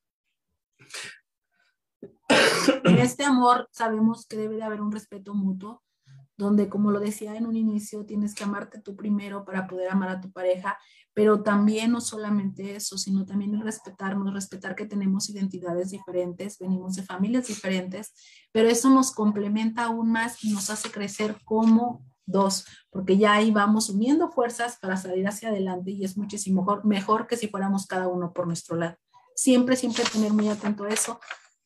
En 2.85 2.99
este 2.99 3.25
amor 3.25 3.69
sabemos 3.73 4.27
que 4.27 4.37
debe 4.37 4.57
de 4.57 4.63
haber 4.63 4.81
un 4.81 4.93
respeto 4.93 5.35
mutuo, 5.35 5.83
donde, 6.37 6.69
como 6.69 6.91
lo 6.91 7.01
decía 7.01 7.35
en 7.37 7.47
un 7.47 7.57
inicio, 7.57 8.05
tienes 8.05 8.35
que 8.35 8.45
amarte 8.45 8.81
tú 8.81 8.95
primero 8.95 9.45
para 9.45 9.67
poder 9.67 9.91
amar 9.91 10.11
a 10.11 10.21
tu 10.21 10.31
pareja, 10.31 10.79
pero 11.15 11.43
también 11.43 11.93
no 11.93 12.03
solamente 12.03 12.77
eso, 12.77 12.99
sino 12.99 13.25
también 13.25 13.55
el 13.55 13.63
respetarnos, 13.63 14.35
respetar 14.35 14.75
que 14.75 14.85
tenemos 14.85 15.31
identidades 15.31 15.91
diferentes, 15.91 16.59
venimos 16.59 16.95
de 16.97 17.03
familias 17.05 17.47
diferentes, 17.47 18.13
pero 18.53 18.69
eso 18.69 18.91
nos 18.91 19.13
complementa 19.13 19.85
aún 19.85 20.13
más 20.13 20.45
y 20.45 20.53
nos 20.53 20.69
hace 20.69 20.91
crecer 20.91 21.39
como 21.45 22.05
dos, 22.27 22.67
porque 22.91 23.17
ya 23.17 23.35
ahí 23.35 23.51
vamos 23.51 23.89
uniendo 23.89 24.31
fuerzas 24.31 24.79
para 24.79 24.97
salir 24.97 25.27
hacia 25.27 25.49
adelante 25.49 25.93
y 25.93 26.05
es 26.05 26.19
muchísimo 26.19 26.63
mejor, 26.63 26.85
mejor 26.85 27.27
que 27.27 27.37
si 27.37 27.49
fuéramos 27.49 27.87
cada 27.87 28.09
uno 28.09 28.33
por 28.33 28.47
nuestro 28.47 28.77
lado. 28.77 28.97
Siempre, 29.35 29.77
siempre 29.77 30.05
tener 30.13 30.33
muy 30.33 30.49
atento 30.49 30.85
a 30.85 30.89
eso. 30.89 31.21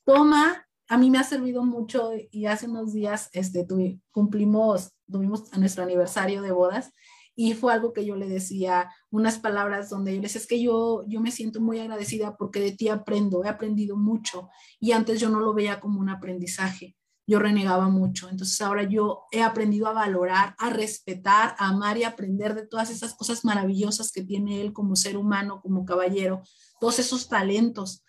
Toma 0.05 0.67
a 0.91 0.99
mí 0.99 1.09
me 1.09 1.19
ha 1.19 1.25
servido 1.25 1.65
mucho 1.65 2.11
y 2.33 2.47
hace 2.47 2.67
unos 2.67 2.93
días 2.93 3.31
este, 3.33 3.65
cumplimos, 4.11 4.91
tuvimos 5.09 5.57
nuestro 5.57 5.85
aniversario 5.85 6.43
de 6.43 6.51
bodas 6.51 6.93
y 7.37 7.55
fue 7.55 7.73
algo 7.73 7.93
que 7.93 8.05
yo 8.05 8.17
le 8.17 8.29
decía, 8.29 8.91
unas 9.09 9.39
palabras 9.39 9.89
donde 9.89 10.11
yo 10.11 10.17
le 10.17 10.23
decía, 10.23 10.41
es 10.41 10.49
que 10.49 10.61
yo, 10.61 11.05
yo 11.07 11.21
me 11.21 11.31
siento 11.31 11.61
muy 11.61 11.79
agradecida 11.79 12.37
porque 12.37 12.59
de 12.59 12.73
ti 12.73 12.89
aprendo, 12.89 13.45
he 13.45 13.49
aprendido 13.49 13.97
mucho 13.97 14.49
y 14.81 14.91
antes 14.91 15.21
yo 15.21 15.31
no 15.31 15.39
lo 15.39 15.55
veía 15.55 15.79
como 15.79 16.01
un 16.01 16.09
aprendizaje, 16.09 16.97
yo 17.25 17.39
renegaba 17.39 17.89
mucho, 17.89 18.29
entonces 18.29 18.61
ahora 18.61 18.83
yo 18.83 19.23
he 19.31 19.45
aprendido 19.45 19.87
a 19.87 19.93
valorar, 19.93 20.57
a 20.59 20.71
respetar, 20.71 21.55
a 21.61 21.69
amar 21.69 21.99
y 21.99 22.03
aprender 22.03 22.57
de 22.57 22.67
todas 22.67 22.91
esas 22.91 23.15
cosas 23.15 23.45
maravillosas 23.45 24.11
que 24.11 24.25
tiene 24.25 24.61
él 24.61 24.73
como 24.73 24.97
ser 24.97 25.17
humano, 25.17 25.61
como 25.63 25.85
caballero, 25.85 26.43
todos 26.81 26.99
esos 26.99 27.29
talentos 27.29 28.03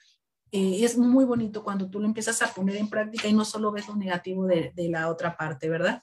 eh, 0.52 0.84
es 0.84 0.98
muy 0.98 1.26
bonito 1.26 1.64
cuando 1.64 1.90
tú 1.90 2.00
lo 2.00 2.06
empiezas 2.06 2.42
a 2.42 2.54
poner 2.54 2.76
en 2.76 2.90
práctica 2.90 3.28
y 3.28 3.34
no 3.34 3.46
solo 3.46 3.72
ves 3.72 3.88
lo 3.88 3.96
negativo 3.96 4.46
de, 4.46 4.72
de 4.76 4.90
la 4.90 5.10
otra 5.10 5.38
parte, 5.38 5.70
¿verdad? 5.70 6.02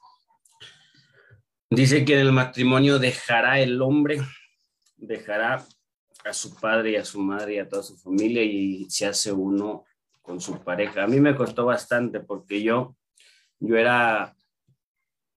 Dice 1.70 2.04
que 2.04 2.14
en 2.14 2.20
el 2.20 2.32
matrimonio 2.32 2.98
dejará 2.98 3.60
el 3.60 3.82
hombre, 3.82 4.20
dejará 4.96 5.66
a 6.24 6.32
su 6.32 6.54
padre 6.54 6.92
y 6.92 6.96
a 6.96 7.04
su 7.04 7.20
madre 7.20 7.54
y 7.54 7.58
a 7.58 7.68
toda 7.68 7.82
su 7.82 7.96
familia 7.96 8.42
y 8.42 8.88
se 8.88 9.06
hace 9.06 9.32
uno 9.32 9.84
con 10.22 10.40
su 10.40 10.58
pareja. 10.62 11.04
A 11.04 11.06
mí 11.06 11.20
me 11.20 11.36
costó 11.36 11.66
bastante 11.66 12.20
porque 12.20 12.62
yo, 12.62 12.96
yo 13.60 13.76
era 13.76 14.34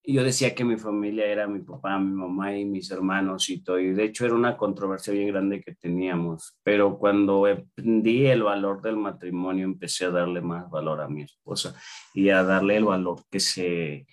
yo 0.03 0.23
decía 0.23 0.55
que 0.55 0.65
mi 0.65 0.77
familia 0.77 1.25
era 1.27 1.47
mi 1.47 1.59
papá, 1.59 1.99
mi 1.99 2.11
mamá 2.11 2.57
y 2.57 2.65
mis 2.65 2.89
hermanos 2.91 3.49
y 3.49 3.63
todo. 3.63 3.79
Y 3.79 3.93
de 3.93 4.05
hecho 4.05 4.25
era 4.25 4.33
una 4.33 4.57
controversia 4.57 5.13
bien 5.13 5.27
grande 5.27 5.61
que 5.61 5.75
teníamos. 5.75 6.57
Pero 6.63 6.97
cuando 6.97 7.45
aprendí 7.45 8.25
el 8.25 8.43
valor 8.43 8.81
del 8.81 8.97
matrimonio, 8.97 9.65
empecé 9.65 10.05
a 10.05 10.11
darle 10.11 10.41
más 10.41 10.69
valor 10.69 11.01
a 11.01 11.07
mi 11.07 11.23
esposa 11.23 11.75
y 12.13 12.29
a 12.29 12.43
darle 12.43 12.77
el 12.77 12.85
valor 12.85 13.21
que 13.29 13.39
se, 13.39 14.07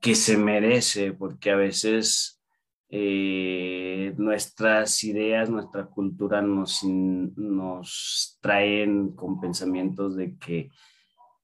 que 0.00 0.14
se 0.14 0.38
merece, 0.38 1.12
porque 1.12 1.50
a 1.50 1.56
veces 1.56 2.42
eh, 2.88 4.14
nuestras 4.16 5.04
ideas, 5.04 5.50
nuestra 5.50 5.86
cultura 5.86 6.40
nos, 6.40 6.84
nos 6.84 8.38
traen 8.40 9.14
con 9.14 9.40
pensamientos 9.40 10.16
de 10.16 10.38
que 10.38 10.70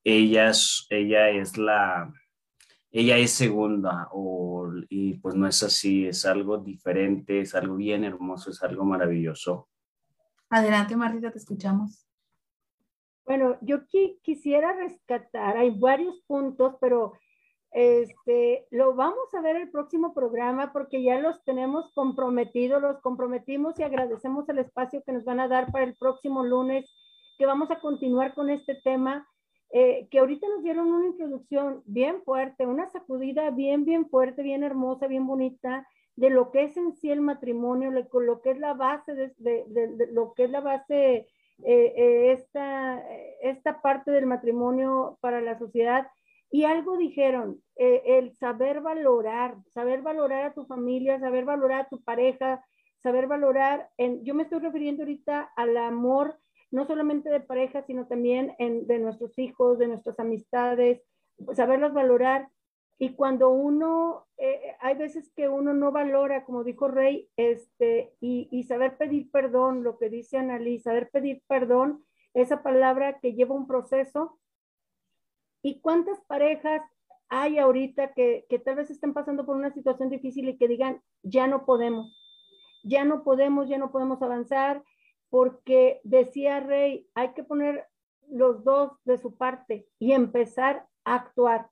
ellas, 0.04 0.86
ella 0.88 1.28
es 1.28 1.58
la 1.58 2.10
ella 2.92 3.16
es 3.16 3.30
segunda 3.32 4.08
o, 4.12 4.70
y 4.88 5.14
pues 5.14 5.34
no 5.34 5.46
es 5.46 5.62
así, 5.62 6.06
es 6.06 6.26
algo 6.26 6.58
diferente, 6.58 7.40
es 7.40 7.54
algo 7.54 7.76
bien 7.76 8.04
hermoso, 8.04 8.50
es 8.50 8.62
algo 8.62 8.84
maravilloso. 8.84 9.68
Adelante, 10.48 10.96
Martita, 10.96 11.30
te 11.30 11.38
escuchamos. 11.38 12.04
Bueno, 13.24 13.56
yo 13.60 13.78
quisiera 14.22 14.72
rescatar, 14.72 15.56
hay 15.56 15.70
varios 15.70 16.20
puntos, 16.26 16.74
pero 16.80 17.12
este, 17.70 18.66
lo 18.72 18.96
vamos 18.96 19.32
a 19.32 19.40
ver 19.40 19.54
el 19.54 19.70
próximo 19.70 20.12
programa 20.12 20.72
porque 20.72 21.04
ya 21.04 21.20
los 21.20 21.44
tenemos 21.44 21.92
comprometidos, 21.94 22.82
los 22.82 23.00
comprometimos 23.00 23.78
y 23.78 23.84
agradecemos 23.84 24.48
el 24.48 24.58
espacio 24.58 25.04
que 25.06 25.12
nos 25.12 25.24
van 25.24 25.38
a 25.38 25.46
dar 25.46 25.70
para 25.70 25.84
el 25.84 25.94
próximo 25.94 26.42
lunes, 26.42 26.90
que 27.38 27.46
vamos 27.46 27.70
a 27.70 27.78
continuar 27.78 28.34
con 28.34 28.50
este 28.50 28.74
tema 28.74 29.28
eh, 29.72 30.08
que 30.10 30.18
ahorita 30.18 30.48
nos 30.48 30.62
dieron 30.62 30.92
una 30.92 31.06
introducción 31.06 31.82
bien 31.86 32.22
fuerte, 32.22 32.66
una 32.66 32.88
sacudida 32.88 33.50
bien, 33.50 33.84
bien 33.84 34.08
fuerte, 34.08 34.42
bien 34.42 34.64
hermosa, 34.64 35.06
bien 35.06 35.26
bonita, 35.26 35.86
de 36.16 36.30
lo 36.30 36.50
que 36.50 36.64
es 36.64 36.76
en 36.76 36.92
sí 36.92 37.10
el 37.10 37.20
matrimonio, 37.20 37.90
lo, 37.90 38.42
que 38.42 38.50
es 38.50 38.58
la 38.58 38.74
base 38.74 39.14
de, 39.14 40.08
lo 40.12 40.34
que 40.34 40.44
es 40.44 40.50
la 40.50 40.60
base, 40.60 41.14
eh, 41.14 41.26
eh, 41.64 42.32
esta, 42.32 43.00
esta 43.42 43.80
parte 43.80 44.10
del 44.10 44.26
matrimonio 44.26 45.18
para 45.20 45.40
la 45.40 45.56
sociedad. 45.56 46.08
Y 46.50 46.64
algo 46.64 46.96
dijeron, 46.96 47.62
el 47.76 48.32
saber 48.32 48.80
valorar, 48.80 49.54
saber 49.68 50.02
valorar 50.02 50.46
a 50.46 50.52
tu 50.52 50.66
familia, 50.66 51.20
saber 51.20 51.44
valorar 51.44 51.82
a 51.82 51.88
tu 51.88 52.02
pareja, 52.02 52.64
saber 52.96 53.28
valorar, 53.28 53.88
en, 53.96 54.24
yo 54.24 54.34
me 54.34 54.42
estoy 54.42 54.58
refiriendo 54.58 55.04
ahorita 55.04 55.52
al 55.54 55.76
amor 55.76 56.38
no 56.70 56.86
solamente 56.86 57.30
de 57.30 57.40
pareja, 57.40 57.82
sino 57.82 58.06
también 58.06 58.54
de 58.58 58.98
nuestros 58.98 59.38
hijos, 59.38 59.78
de 59.78 59.88
nuestras 59.88 60.18
amistades, 60.20 61.02
saberlas 61.54 61.92
valorar. 61.92 62.48
Y 62.98 63.14
cuando 63.14 63.48
uno, 63.48 64.26
eh, 64.36 64.76
hay 64.80 64.94
veces 64.94 65.32
que 65.34 65.48
uno 65.48 65.72
no 65.72 65.90
valora, 65.90 66.44
como 66.44 66.64
dijo 66.64 66.88
Rey, 66.88 67.28
este, 67.36 68.14
y, 68.20 68.62
saber 68.64 68.98
pedir 68.98 69.30
perdón, 69.30 69.82
lo 69.82 69.98
que 69.98 70.10
dice 70.10 70.36
Annalí, 70.36 70.78
saber 70.78 71.10
pedir 71.10 71.42
perdón, 71.48 72.04
esa 72.34 72.62
palabra 72.62 73.18
que 73.20 73.32
lleva 73.32 73.54
un 73.54 73.66
proceso. 73.66 74.38
¿Y 75.62 75.80
cuántas 75.80 76.20
parejas 76.22 76.82
hay 77.28 77.58
ahorita 77.58 78.12
que, 78.12 78.46
que 78.48 78.58
tal 78.58 78.76
vez 78.76 78.90
estén 78.90 79.14
pasando 79.14 79.46
por 79.46 79.56
una 79.56 79.72
situación 79.72 80.10
difícil 80.10 80.48
y 80.48 80.58
que 80.58 80.68
digan, 80.68 81.00
ya 81.22 81.46
no 81.46 81.64
podemos, 81.64 82.14
ya 82.84 83.04
no 83.04 83.24
podemos, 83.24 83.68
ya 83.68 83.78
no 83.78 83.90
podemos 83.90 84.20
avanzar, 84.20 84.82
porque 85.30 86.00
decía 86.04 86.60
Rey, 86.60 87.08
hay 87.14 87.32
que 87.32 87.44
poner 87.44 87.86
los 88.28 88.62
dos 88.64 88.92
de 89.04 89.18
su 89.18 89.36
parte 89.36 89.86
y 89.98 90.12
empezar 90.12 90.86
a 91.04 91.14
actuar. 91.14 91.70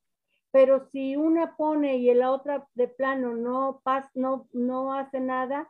Pero 0.51 0.89
si 0.91 1.17
una 1.17 1.57
pone 1.57 1.99
y 1.99 2.13
la 2.15 2.33
otra 2.33 2.67
de 2.75 2.89
plano 2.89 3.35
no, 3.35 3.83
no, 4.15 4.49
no 4.53 4.95
hace 4.95 5.21
nada, 5.21 5.69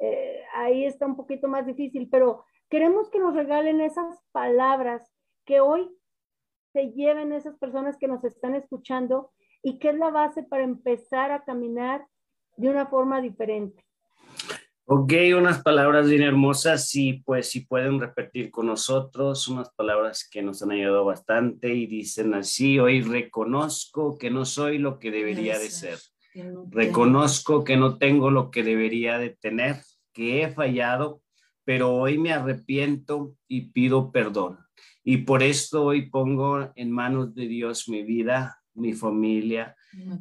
eh, 0.00 0.42
ahí 0.54 0.84
está 0.84 1.06
un 1.06 1.16
poquito 1.16 1.48
más 1.48 1.66
difícil. 1.66 2.08
Pero 2.10 2.44
queremos 2.68 3.10
que 3.10 3.18
nos 3.18 3.34
regalen 3.34 3.80
esas 3.80 4.22
palabras 4.30 5.10
que 5.44 5.60
hoy 5.60 5.90
se 6.72 6.92
lleven 6.92 7.32
esas 7.32 7.56
personas 7.56 7.96
que 7.96 8.06
nos 8.06 8.22
están 8.22 8.54
escuchando 8.54 9.32
y 9.62 9.78
que 9.78 9.90
es 9.90 9.96
la 9.96 10.10
base 10.10 10.42
para 10.42 10.62
empezar 10.62 11.32
a 11.32 11.44
caminar 11.44 12.06
de 12.56 12.68
una 12.68 12.86
forma 12.86 13.20
diferente. 13.20 13.84
Ok, 14.92 15.12
unas 15.38 15.62
palabras 15.62 16.10
bien 16.10 16.22
hermosas 16.22 16.96
y 16.96 17.22
pues 17.24 17.48
si 17.48 17.60
pueden 17.60 18.00
repetir 18.00 18.50
con 18.50 18.66
nosotros, 18.66 19.46
unas 19.46 19.70
palabras 19.70 20.28
que 20.28 20.42
nos 20.42 20.64
han 20.64 20.72
ayudado 20.72 21.04
bastante 21.04 21.72
y 21.72 21.86
dicen 21.86 22.34
así, 22.34 22.80
hoy 22.80 23.00
reconozco 23.00 24.18
que 24.18 24.30
no 24.30 24.44
soy 24.44 24.78
lo 24.78 24.98
que 24.98 25.12
debería 25.12 25.60
de 25.60 25.70
ser. 25.70 25.96
Reconozco 26.70 27.62
que 27.62 27.76
no 27.76 27.98
tengo 27.98 28.32
lo 28.32 28.50
que 28.50 28.64
debería 28.64 29.18
de 29.18 29.30
tener, 29.30 29.76
que 30.12 30.42
he 30.42 30.52
fallado, 30.52 31.22
pero 31.62 31.94
hoy 31.94 32.18
me 32.18 32.32
arrepiento 32.32 33.36
y 33.46 33.70
pido 33.70 34.10
perdón. 34.10 34.58
Y 35.04 35.18
por 35.18 35.44
esto 35.44 35.84
hoy 35.84 36.10
pongo 36.10 36.72
en 36.74 36.90
manos 36.90 37.32
de 37.36 37.46
Dios 37.46 37.88
mi 37.88 38.02
vida, 38.02 38.59
mi 38.74 38.92
familia, 38.92 39.76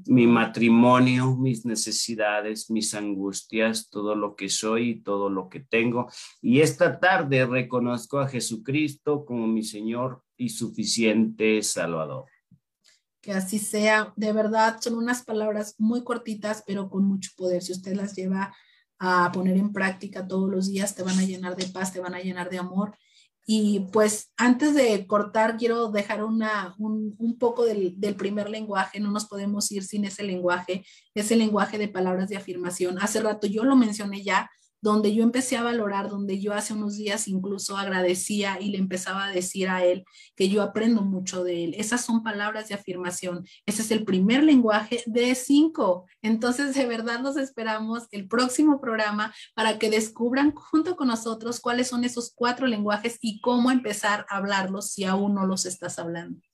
mi 0.08 0.28
matrimonio, 0.28 1.36
mis 1.36 1.66
necesidades, 1.66 2.70
mis 2.70 2.94
angustias, 2.94 3.90
todo 3.90 4.16
lo 4.16 4.36
que 4.36 4.50
soy 4.50 4.90
y 4.90 5.02
todo 5.02 5.30
lo 5.30 5.50
que 5.50 5.60
tengo. 5.60 6.10
Y 6.42 6.62
esta 6.62 7.00
tarde 7.00 7.46
reconozco 7.46 8.20
a 8.20 8.28
Jesucristo 8.28 9.26
como 9.26 9.48
mi 9.48 9.64
Señor 9.64 10.24
y 10.38 10.50
suficiente 10.50 11.62
Salvador. 11.62 12.26
Que 13.22 13.34
así 13.34 13.60
sea. 13.60 14.14
De 14.16 14.32
verdad, 14.34 14.78
son 14.80 14.96
unas 14.96 15.24
palabras 15.24 15.76
muy 15.78 16.04
cortitas, 16.04 16.64
pero 16.66 16.90
con 16.90 17.06
mucho 17.06 17.32
poder. 17.36 17.62
Si 17.62 17.74
usted 17.74 17.94
las 17.96 18.16
lleva 18.16 18.56
a 18.98 19.32
poner 19.32 19.58
en 19.58 19.72
práctica 19.72 20.28
todos 20.28 20.50
los 20.50 20.70
días, 20.70 20.96
te 20.96 21.04
van 21.04 21.20
a 21.20 21.24
llenar 21.24 21.56
de 21.56 21.68
paz, 21.68 21.94
te 21.94 22.00
van 22.00 22.16
a 22.16 22.22
llenar 22.22 22.50
de 22.50 22.58
amor 22.58 22.98
y 23.52 23.80
pues 23.92 24.32
antes 24.38 24.76
de 24.76 25.08
cortar, 25.08 25.58
quiero 25.58 25.90
dejar 25.90 26.24
una, 26.24 26.76
un, 26.78 27.16
un 27.18 27.40
poco 27.40 27.66
del, 27.66 28.00
del, 28.00 28.16
primer 28.16 28.48
lenguaje, 28.48 29.00
no 29.00 29.10
nos 29.10 29.26
podemos 29.26 29.72
ir 29.72 29.84
sin 29.84 30.06
ese 30.06 30.22
lenguaje, 30.22 30.86
ese 31.16 31.36
lenguaje 31.36 31.80
de 31.80 31.88
palabras 31.88 32.30
de 32.30 32.38
afirmación. 32.38 33.00
Hace 33.00 33.22
rato 33.22 33.48
yo 33.48 33.64
lo 33.64 33.76
mencioné 33.76 34.22
ya, 34.22 34.52
donde 34.82 35.13
yo 35.13 35.24
empecé 35.24 35.58
a 35.58 35.63
valorar, 35.63 36.10
donde 36.10 36.39
yo 36.39 36.54
hace 36.54 36.74
unos 36.74 36.98
días 36.98 37.28
incluso 37.28 37.78
agradecía 37.78 38.60
y 38.60 38.70
le 38.70 38.78
empezaba 38.78 39.26
a 39.26 39.32
decir 39.32 39.70
a 39.70 39.84
él 39.84 40.06
que 40.36 40.50
yo 40.50 40.62
aprendo 40.62 41.02
mucho 41.02 41.44
de 41.44 41.65
él. 41.65 41.76
Esas 41.78 42.02
son 42.06 42.24
palabras 42.24 42.70
de 42.70 42.76
afirmación. 42.76 43.46
Ese 43.65 43.82
es 43.82 43.92
el 43.92 44.06
primer 44.06 44.44
lenguaje 44.44 45.04
de 45.06 45.36
cinco. 45.36 46.06
Entonces, 46.22 46.76
de 46.76 46.86
verdad 46.86 47.22
los 47.22 47.38
esperamos 47.38 48.08
el 48.12 48.28
próximo 48.28 48.80
programa 48.80 49.34
para 49.56 49.78
que 49.80 49.89
descubran 49.89 50.54
junto 50.54 50.96
con 50.96 51.08
nosotros 51.08 51.60
cuáles 51.60 51.88
son 51.88 52.04
esos 52.04 52.32
cuatro 52.34 52.68
lenguajes 52.68 53.18
y 53.22 53.42
cómo 53.42 53.72
empezar 53.72 54.26
a 54.30 54.38
hablarlos 54.38 54.92
si 54.92 55.04
aún 55.04 55.36
no 55.36 55.46
los 55.46 55.65
estás 55.65 56.00
hablando. 56.00 56.49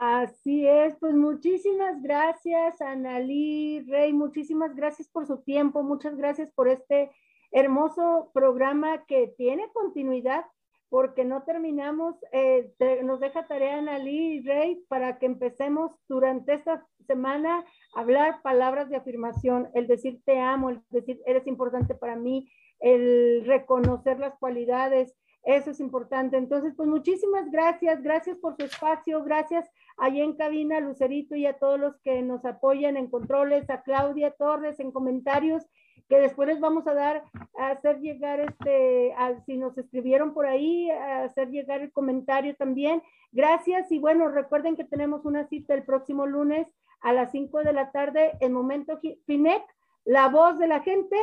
Así 0.00 0.66
es, 0.66 0.96
pues 0.96 1.12
muchísimas 1.12 2.00
gracias, 2.00 2.80
Analí, 2.80 3.80
Rey, 3.80 4.14
muchísimas 4.14 4.74
gracias 4.74 5.08
por 5.08 5.26
su 5.26 5.42
tiempo, 5.42 5.82
muchas 5.82 6.16
gracias 6.16 6.50
por 6.52 6.68
este 6.68 7.10
hermoso 7.52 8.30
programa 8.32 9.04
que 9.04 9.34
tiene 9.36 9.68
continuidad, 9.74 10.46
porque 10.88 11.26
no 11.26 11.42
terminamos, 11.42 12.16
eh, 12.32 12.72
nos 13.04 13.20
deja 13.20 13.46
tarea 13.46 13.76
Analí 13.76 14.36
y 14.36 14.40
Rey 14.40 14.82
para 14.88 15.18
que 15.18 15.26
empecemos 15.26 15.92
durante 16.08 16.54
esta 16.54 16.86
semana 17.06 17.62
a 17.94 18.00
hablar 18.00 18.40
palabras 18.40 18.88
de 18.88 18.96
afirmación, 18.96 19.68
el 19.74 19.86
decir 19.86 20.22
te 20.24 20.40
amo, 20.40 20.70
el 20.70 20.80
decir 20.88 21.20
eres 21.26 21.46
importante 21.46 21.94
para 21.94 22.16
mí, 22.16 22.50
el 22.78 23.44
reconocer 23.44 24.18
las 24.18 24.34
cualidades, 24.38 25.14
eso 25.44 25.70
es 25.70 25.80
importante. 25.80 26.36
Entonces, 26.36 26.74
pues 26.76 26.88
muchísimas 26.88 27.50
gracias, 27.50 28.02
gracias 28.02 28.36
por 28.38 28.56
su 28.56 28.64
espacio, 28.64 29.22
gracias 29.22 29.68
allá 29.96 30.22
en 30.22 30.34
cabina, 30.34 30.80
Lucerito 30.80 31.34
y 31.36 31.46
a 31.46 31.58
todos 31.58 31.78
los 31.78 31.96
que 32.00 32.22
nos 32.22 32.44
apoyan 32.44 32.96
en 32.96 33.08
controles, 33.08 33.68
a 33.70 33.82
Claudia 33.82 34.32
Torres 34.32 34.80
en 34.80 34.92
comentarios, 34.92 35.64
que 36.08 36.20
después 36.20 36.48
les 36.48 36.60
vamos 36.60 36.86
a 36.86 36.94
dar, 36.94 37.22
a 37.56 37.70
hacer 37.70 38.00
llegar 38.00 38.40
este, 38.40 39.14
si 39.46 39.56
nos 39.56 39.78
escribieron 39.78 40.34
por 40.34 40.46
ahí, 40.46 40.90
a 40.90 41.24
hacer 41.24 41.50
llegar 41.50 41.80
el 41.80 41.92
comentario 41.92 42.56
también. 42.56 43.02
Gracias 43.32 43.90
y 43.92 43.98
bueno, 43.98 44.28
recuerden 44.28 44.76
que 44.76 44.84
tenemos 44.84 45.24
una 45.24 45.46
cita 45.46 45.74
el 45.74 45.84
próximo 45.84 46.26
lunes 46.26 46.66
a 47.00 47.12
las 47.12 47.30
5 47.30 47.62
de 47.62 47.72
la 47.72 47.92
tarde 47.92 48.32
en 48.40 48.52
Momento 48.52 49.00
FINEC, 49.26 49.62
la 50.04 50.28
voz 50.28 50.58
de 50.58 50.66
la 50.66 50.80
gente 50.80 51.16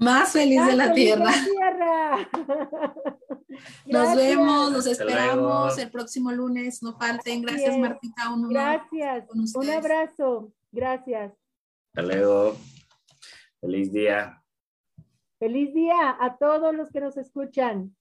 más 0.00 0.32
feliz 0.32 0.66
de 0.66 0.72
la 0.72 0.92
tierra. 0.92 1.30
nos 3.86 4.16
vemos, 4.16 4.72
nos 4.72 4.86
esperamos 4.86 5.78
el 5.78 5.90
próximo 5.90 6.32
lunes. 6.32 6.82
No 6.82 6.96
falten. 6.96 7.42
Gracias, 7.42 7.78
Martita. 7.78 8.32
Un 8.32 8.48
Gracias. 8.48 9.26
Un 9.54 9.70
abrazo. 9.70 10.52
Gracias. 10.72 11.32
Hasta 11.94 12.02
luego. 12.02 12.56
Feliz 13.60 13.92
día. 13.92 14.42
Feliz 15.38 15.72
día 15.74 16.16
a 16.18 16.36
todos 16.38 16.74
los 16.74 16.90
que 16.90 17.00
nos 17.00 17.16
escuchan. 17.16 17.94